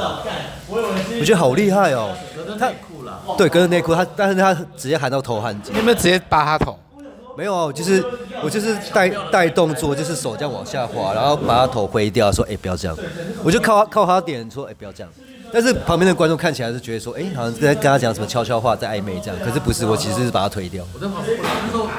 [0.68, 2.14] 我觉得好厉害哦。
[2.58, 2.70] 他
[3.36, 5.58] 对，隔着内裤，他但是他直接喊到头汗。
[5.70, 6.78] 你有没有直接扒他头？
[7.36, 8.04] 没有啊，就是
[8.44, 12.96] 我就是带带动作，就是手这样往下滑，然后把他头挥掉，说哎、欸、不要这样，
[13.42, 15.10] 我就靠他靠他点说哎、欸、不要这样。
[15.54, 19.36] 但是旁边的观众看起来是觉得说，哎、欸，好像在跟他讲什么悄悄话，在暧昧这样。
[19.44, 20.84] 可是不是，我其实是把他推掉。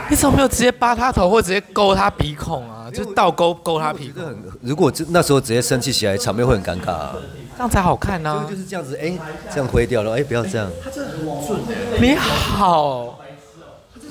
[0.09, 2.89] 你怎么没有直接扒他头，或直接勾他鼻孔啊？
[2.91, 4.24] 就倒勾勾他鼻孔。
[4.61, 7.15] 如果那时候直接生气起来，场面会很尴尬啊。
[7.56, 8.47] 这样才好看呢、啊。
[8.49, 10.70] 就是这样子，哎、欸，这样挥掉了，哎、欸，不要这样。
[10.84, 11.99] 他真的很准哎。
[11.99, 13.20] 你好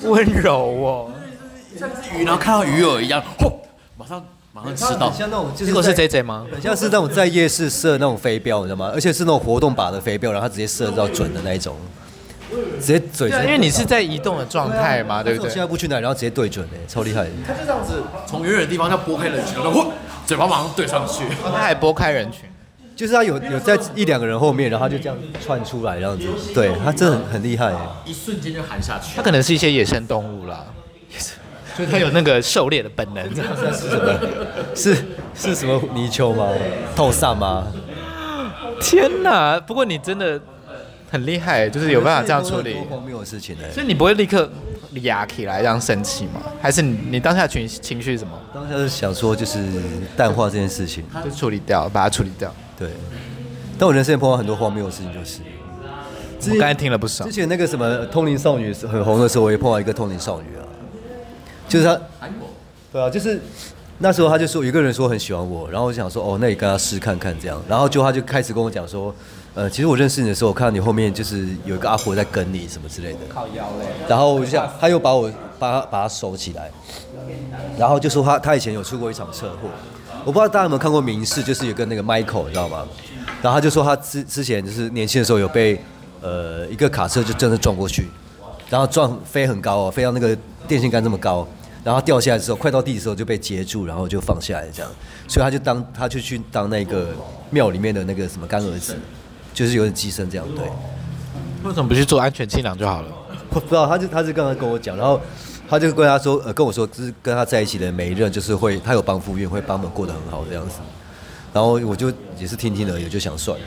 [0.03, 1.11] 温柔哦，
[1.79, 3.59] 像只鱼，然后看到鱼饵一样，吼，
[3.97, 4.23] 马上。
[4.55, 6.45] 马上吃到，像那种就是这个是 J J 吗？
[6.53, 8.91] 很像是那种在夜市射那种飞镖，你知道吗？
[8.93, 11.75] 而且是那种活动靶的飞镖，然后他直接射到准的那一种，
[12.79, 13.31] 直接嘴。
[13.31, 15.49] 因为你是在移动的状态嘛，对不对？
[15.49, 17.31] 现在不去哪，然后直接对准，哎，超厉害的。
[17.47, 19.91] 他就这样子从远远的地方要拨开人群，然后
[20.27, 22.41] 嘴巴马上对上去，他还拨开人群，
[22.95, 26.27] 就是他有有在一两个人后面，然后他就这样窜出来，这样子。
[26.53, 27.73] 对他真的很很厉害，
[28.05, 29.15] 一瞬间就含下去。
[29.15, 30.65] 他可能是一些野生动物啦。
[31.75, 34.19] 所 以他有那个狩猎的本能，这样是什么？
[34.75, 34.95] 是
[35.35, 36.47] 是什么泥鳅吗？
[36.95, 37.65] 透散吗？
[38.79, 39.59] 天哪！
[39.59, 40.39] 不过你真的
[41.09, 42.75] 很厉害，就是有办法这样处理。
[42.89, 43.63] 荒谬的事情呢？
[43.73, 44.47] 所以你不会立刻
[45.01, 46.41] 压起来这样生气吗？
[46.61, 48.39] 还是你你当下情情绪什么？
[48.53, 49.65] 当下是想说就是
[50.15, 52.53] 淡化这件事情，就处理掉，把它处理掉。
[52.77, 52.89] 对。
[53.77, 55.39] 但我人生也碰到很多荒谬的事情，就是。
[56.45, 57.23] 我刚才听了不少。
[57.23, 60.67] 之前那个什么通灵少女很红的时候，我也碰到一个通灵少女啊。
[61.69, 61.97] 就是他，
[62.91, 63.39] 对啊，就是
[63.99, 69.15] 那时候他就说有个人说很喜欢我，然后我就想说哦，那你跟他试看看这样，然后就他就开始跟我讲说，
[69.53, 76.69] 呃，其实我认识你的时候，我看到你后面就是有一个阿婆在跟你什么之类的，靠腰嘞，然后我就想他又把我把他把他收起来，
[77.77, 79.69] 然后就说他他以前有出过一场车祸，
[80.25, 82.87] 我不知道大家有没有看过民视，就是有个那个 Michael 你知道吗？
[83.41, 85.79] 然后他就说他之之前就是年轻的时候有被
[86.21, 88.07] 呃一个卡车就真的撞过去，
[88.69, 90.35] 然后撞飞很高哦，飞到那个
[90.67, 91.47] 电线杆这么高。
[91.83, 94.89] 然后掉下来的时候，快到地的时候就被截住，然后就放下来这样，
[95.27, 97.09] 所以他就当他就去当那个
[97.49, 98.95] 庙里面的那个什么干儿子，
[99.53, 100.63] 就是有点寄生这样对。
[101.65, 103.09] 为什么不去做安全气囊就好了？
[103.49, 105.19] 不知道，他就他就刚才跟我讲，然后
[105.69, 110.75] 他就跟他说呃跟我说，就是跟他在一起的每一任就是会他有帮夫运，会帮我们过得很好的样子。
[111.53, 113.57] 然后我就也是听听而已，就想算。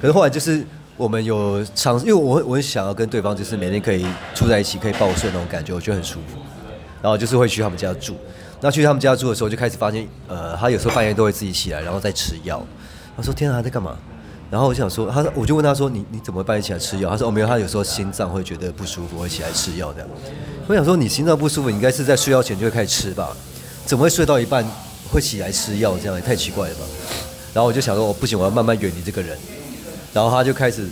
[0.00, 0.64] 可是后来就是
[0.96, 6.38] 我们有尝试，因为我我很想要跟对方就是每天可以住在一起，可以抱睡那种感觉，我觉得很舒服。
[7.00, 8.16] 然后就是会去他们家住，
[8.60, 12.64] 那去他们家住的时候，就开始发现，呃，他有时候半夜都会自己起来，然后再吃药。
[13.16, 13.96] 他说：“天啊，他在干嘛？”
[14.52, 20.08] 然后我想说，他说我就问他说：“你你怎么半夜起来吃药？”他说：“哦，没有，他有时候心脏会觉得不舒服，会起来吃药这样。”
[20.68, 23.34] 我想说，你心脏不舒服，你应该是在睡觉前就会开始吃吧？
[23.86, 24.62] 怎么会睡到一半
[25.10, 25.96] 会起来吃药？
[25.96, 26.82] 这样也太奇怪了吧？
[27.54, 29.38] 然后我就想说，我不行，我要慢慢远离这个人。
[30.12, 30.86] 然后他就开始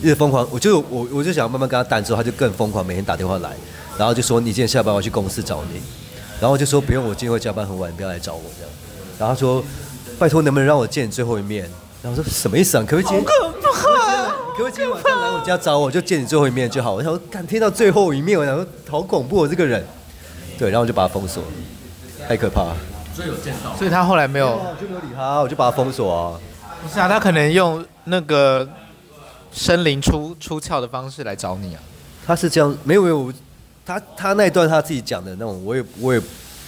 [0.00, 3.50] 一直疯狂，我就我我就想要慢慢跟他淡之后，他就更疯狂，每天打电话来。
[3.98, 5.80] 然后就说，你今天下班我去公司找你，
[6.40, 8.72] 然后就说不用，我今天会加班很晚，你不要来找我这样。
[9.18, 9.64] 然后他说
[10.16, 11.68] 拜托能不能让我见你最后一面？
[12.02, 12.84] 然后我说什么意思啊？
[12.86, 13.24] 可不可以今天？
[13.24, 16.92] 可不可以今天晚上来我家找我，就见你最后一面就好。
[16.92, 19.84] 我想说，敢听到最后一面，我想说好恐怖哦，这个人。
[20.58, 21.42] 对，然后我就把他封锁，
[22.28, 22.76] 太可怕了。
[23.14, 26.38] 所以有见到，所以他后来没有，我就没有理他，我就把他封锁啊。
[26.82, 28.68] 不是啊，他可能用那个
[29.52, 31.80] 生灵出出窍的方式来找你啊。
[32.26, 33.32] 他是这样，没有没有。
[33.84, 36.20] 他他那一段他自己讲的那种，我也我也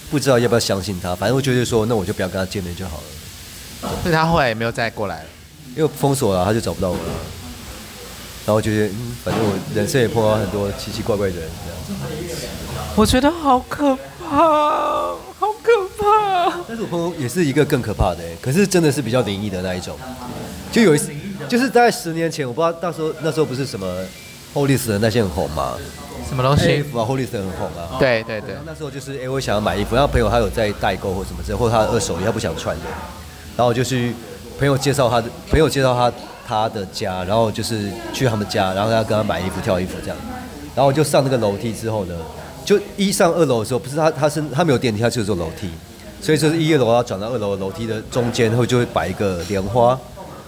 [0.09, 1.15] 不知道要不要相信他。
[1.15, 3.03] 反正我觉得说，那我就不要跟他见面就好了。
[3.81, 5.29] 所以他后来也没有再过来了，
[5.75, 7.03] 因为封锁了，他就找不到我了。
[8.45, 11.49] 然后我觉得，嗯，反正我人生也碰到很多奇奇怪怪的人，
[11.87, 11.99] 这样。
[12.95, 16.59] 我觉得好可怕，好可怕。
[16.67, 19.97] 但是我朋友也是一个更可怕的，可是真的是比较灵异的那一种。
[20.71, 21.11] 就有一次，
[21.49, 23.87] 就是在十年前，我不知道到时候那时候不是什么
[24.53, 25.75] Holy 的那些很红吗？
[26.29, 26.77] 什么东西？
[26.77, 27.97] 衣服啊，Holy 很红啊。
[27.99, 28.55] 对对对。
[28.65, 32.83] 那时候就是，哎，我想要买衣服，然后朋友他有在代购或什么之类，或者他的二手衣，他不想穿的。
[33.57, 34.13] 然后就去
[34.57, 36.11] 朋友介绍他的，朋友介绍他
[36.47, 40.17] 他的家，然后就是去他们家，然后要跟他买衣服、挑衣服这样。
[40.75, 42.15] 然后我就上那个楼梯之后呢，
[42.65, 45.69] 就一上二楼的时候，不是他他是他没有电梯，他就是坐楼梯，
[46.21, 49.97] 所以就是一二楼要转到二楼楼梯的中间，然后就会摆一个莲花，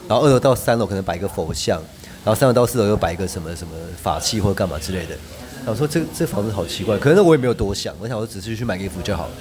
[0.07, 1.81] 然后二楼到三楼可能摆一个佛像，
[2.25, 5.15] 然后三楼到四楼又摆一个什么什么法器或者干嘛之类的。
[5.71, 9.31] 我说这这房子好奇怪，可能我也没有多想，我想我只是去买个衣服就好了。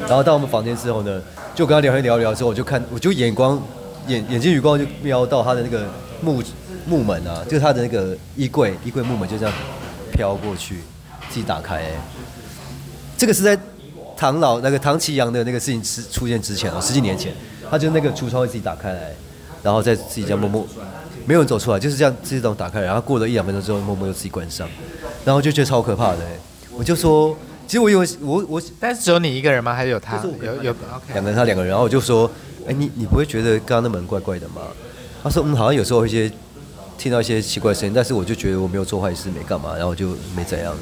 [0.00, 1.22] 然后到我们房间之后呢，
[1.54, 3.62] 就跟他聊一聊聊之后，我就看我就眼光
[4.08, 5.86] 眼眼睛余光就瞄到他的那个
[6.20, 6.42] 木
[6.86, 9.54] 木门啊，就是他的那个衣柜衣柜木门就这样
[10.12, 10.78] 飘过去，
[11.28, 11.84] 自己打开。
[13.16, 13.56] 这个是在
[14.16, 17.32] 唐老那个唐綺阳的那个事情出出现之前啊，十几年前，
[17.70, 19.14] 他就那个橱窗自己打开来，
[19.62, 20.66] 然后再自己这样默默
[21.26, 24.68] 没有人走出来，就是这样自动打开，然后过了一两分钟之后，默默又自己关上。
[25.24, 26.18] 然后就觉得超可怕的，
[26.72, 29.74] 我就说其实我以为我我但是只有你一个人吗？
[29.74, 30.16] 还是有他？
[30.16, 30.74] 就是我有有
[31.12, 32.28] 两个人，他两个人，然后我就说，
[32.66, 34.62] 哎，你你不会觉得刚刚那门怪怪的吗？
[35.22, 36.30] 他说，嗯，好像有时候一些
[36.98, 40.74] 听到一些奇怪的声音，但是我就觉得我没有做坏事，没干嘛，然后就没怎样。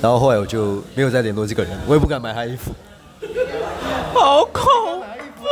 [0.00, 2.70] 然后后来我就没有再联络这个人，我也不敢买他衣服，
[4.14, 4.64] 好恐
[5.36, 5.44] 怖，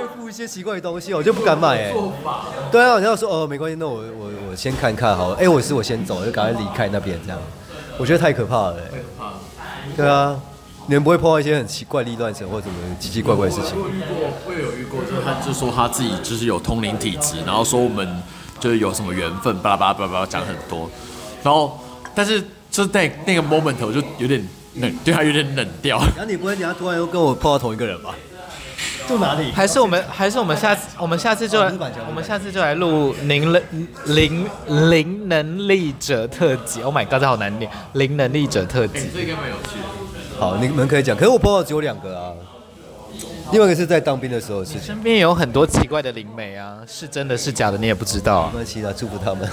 [0.00, 1.76] 会附一些奇怪的东西，我就不敢买。
[1.84, 1.94] 哎，
[2.72, 5.36] 对啊，然后说，哦，没关系，那我我我先看看好了。
[5.36, 7.38] 哎，我是我先走，就赶快离开那边，这样。
[7.98, 9.40] 我觉得太可怕了，太可怕了。
[9.96, 10.38] 对啊，
[10.86, 13.72] 你们不会碰到一些很奇怪、离乱神或者什么奇奇怪怪的事情？
[13.76, 14.16] 我有遇过，
[14.46, 18.22] 我有遇过，就是他就说他自己就是有通灵体质，然后说我们
[18.60, 20.90] 就是有什么缘分，巴拉巴拉巴拉巴拉讲很多，
[21.42, 21.78] 然后
[22.14, 22.40] 但是
[22.70, 25.98] 就是在那个 moment 我就有点冷，对他有点冷掉。
[26.16, 28.14] 然后你不会，等下突然又跟我碰到同一个人吧？
[29.06, 29.52] 住哪里？
[29.52, 31.72] 还是我们，还是我们下次，我们下次就来，
[32.08, 33.62] 我们下次就来录零能
[34.06, 34.46] 零
[34.90, 36.82] 零能力者特辑。
[36.82, 39.08] Oh my god，这好难念，零能力者特辑。
[39.14, 40.40] 这应该蛮有趣的。
[40.40, 41.16] 好，你们可以讲。
[41.16, 42.32] 可是我碰到只有两个啊。
[43.52, 44.82] 另外一个是在当兵的时候的事情。
[44.82, 48.46] 身边有很多奇怪的灵媒啊，是真的是假的，你也不知道。
[48.48, 49.48] 没关系的，祝福他们。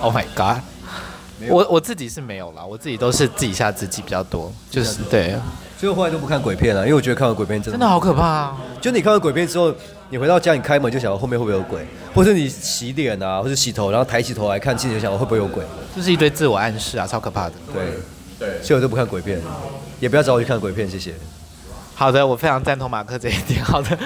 [0.00, 0.62] Oh my god，
[1.48, 5.36] 我我自己是没有啦，我自己都是自己吓自己比较多，就是对。
[5.80, 8.56] 所以我后来都不看鬼片了，因为我觉得看完鬼片真的真的好可怕啊！
[8.82, 9.74] 就你看完鬼片之后，
[10.10, 15.64] 你回到家，你开门就想到后面会不会有鬼，或者你洗脸啊，或者洗头，然后抬起头来看镜子，就想到会不会有鬼，
[15.96, 17.54] 就是一堆自我暗示啊，超可怕的。
[17.72, 17.82] 对
[18.38, 19.40] 对，所以我都不看鬼片，
[20.00, 21.14] 也不要找我去看鬼片，谢谢。
[21.94, 23.64] 好的，我非常赞同马克这一点。
[23.64, 23.98] 好的，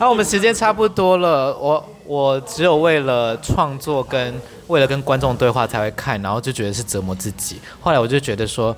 [0.00, 4.34] 那我们时间差不多了，我我只有为了创作跟
[4.66, 7.60] 为了跟观众对话才会看，然后就觉得是折磨自己。
[7.80, 8.76] 后来我就觉得说。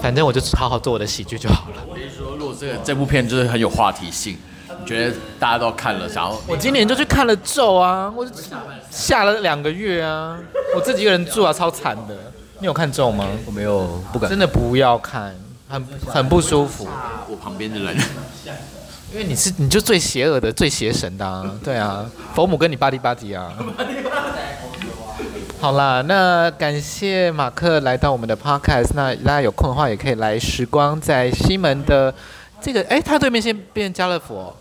[0.00, 1.82] 反正我就好好做我的喜剧就好了。
[1.88, 4.36] 我跟你说，如果这个这部片就是很有话题性，
[4.68, 8.26] 你觉得大家都看了，然后我今年就去看了咒啊，我
[8.90, 10.38] 下了两个月啊，
[10.74, 12.16] 我自己一个人住啊，超惨的。
[12.60, 13.26] 你有看咒吗？
[13.46, 14.28] 我没有，不敢。
[14.30, 15.34] 真的不要看，
[15.68, 16.88] 很很不舒服。
[17.28, 17.96] 我旁边的人，
[19.12, 23.52] 因为你是你就最邪恶的、最邪神的啊，对啊，佛母跟你巴迪巴迪啊。
[25.64, 28.90] 好啦，那感谢马克来到我们的 podcast。
[28.94, 32.14] 那大家有空的话，也可以来时光在西门的
[32.60, 34.54] 这个，哎，他对面先变家乐福哦，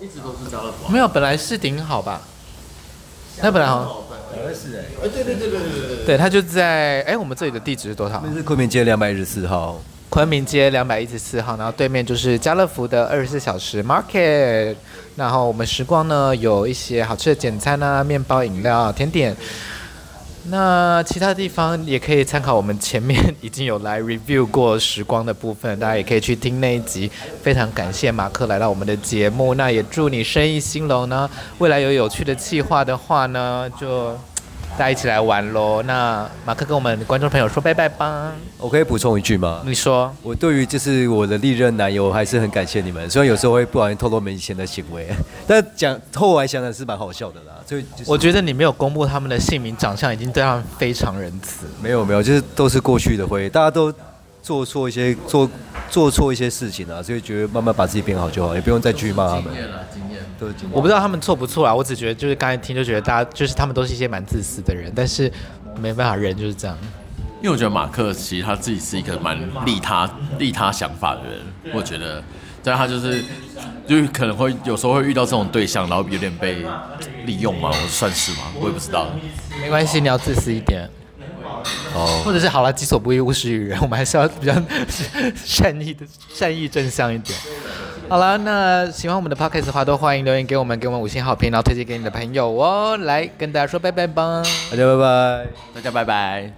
[0.00, 2.20] 一直都是家乐福，没有，本来是顶好吧？
[3.40, 4.02] 那本来好，
[4.34, 8.20] 本来是哎，哎，对对对对对对，对，他就在哎，我们这里的地址是多少？
[8.26, 9.80] 那是昆明街两百一十四号。
[10.08, 14.74] 昆明街两百一十四号，然后对面就是家乐福的二十四小时 market。
[15.14, 19.36] 然后我们时光呢，有一些好吃的简餐啊，面包、饮料、甜点。
[20.44, 27.10] 那其他地方也可以参考，我们前面已经有来 review 过时光的部分，大家也可以去听那一集。
[27.42, 31.28] 非常感谢马克来到我们的节目，那也祝你生意兴隆呢。
[31.58, 34.16] 未来有有趣的计划的话呢，就。
[34.80, 35.82] 大家一起来玩喽！
[35.82, 38.32] 那马克跟我们观众朋友说拜拜吧。
[38.56, 39.60] 我可以补充一句吗？
[39.66, 40.10] 你说。
[40.22, 45.06] 我对于就是我的历任男友还是很感谢你们，虽然有时候会不小心透露我们以前的行为，
[45.46, 47.52] 但讲后来想想是蛮好笑的啦。
[47.66, 51.66] 所以我觉得你没有公布他们的姓名、长相，已经对他们非常仁慈。
[51.82, 53.92] 没有没有，就是都是过去的回忆，大家都
[54.42, 55.48] 做错一些做
[55.88, 59.46] 做错一些事情啊，所以觉得慢慢把自己变好就好，也不用再去骂他们。
[60.72, 65.30] 我不知道他们错不错啊，我只觉得就是刚才听就觉得大家就是他们都是一些蛮自私的人，但是
[65.78, 66.76] 没办法，人就是这样。
[67.42, 72.22] 因为我觉得马克其实他自己是一个蛮利他利他想法的人，我觉得，
[72.62, 73.22] 但他就是
[73.86, 76.64] 就是可能会有时候会遇到这种对象，然后有点被
[77.26, 78.44] 利用嘛，我算是吗？
[78.60, 79.08] 我也不知道。
[79.60, 80.88] 没关系，你要自私一点。
[81.94, 84.54] 哦， 或者是好了，己所不欲，勿施于人，我们还是要比较
[85.34, 87.38] 善意的、善意正向一点。
[88.08, 92.96] 好了，那喜欢我们的 podcast 的话，都欢迎留言给我们，给我们五星好评，然后推荐给你的朋友哦。
[92.98, 96.52] 来跟大家说拜拜吧，大家拜拜，大家拜拜。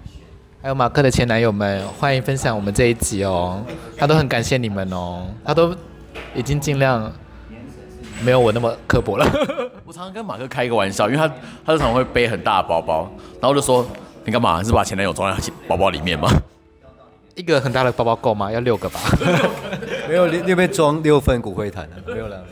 [0.62, 3.62] 还有马克的前男友们，欢迎分享我们这一集哦。
[3.98, 5.74] 他都很感谢你们哦，他都
[6.34, 7.12] 已经尽量
[8.22, 9.26] 没有我那么刻薄了。
[9.84, 11.28] 我常常跟马克开一个玩笑，因为他
[11.66, 13.84] 他经常会背很大的包包，然后我就说
[14.24, 14.62] 你干嘛？
[14.62, 16.28] 是把前男友装在包包里面吗？
[17.34, 18.52] 一个很大的包包够吗？
[18.52, 19.00] 要六个吧。
[20.08, 22.44] 没有，那边装六份骨灰坛的，没有了。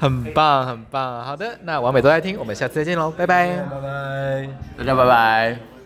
[0.00, 1.24] 很棒，很棒。
[1.24, 4.48] 好的，那完美都在听，我们下次再见喽，拜拜，拜拜，
[4.78, 5.77] 大家拜拜。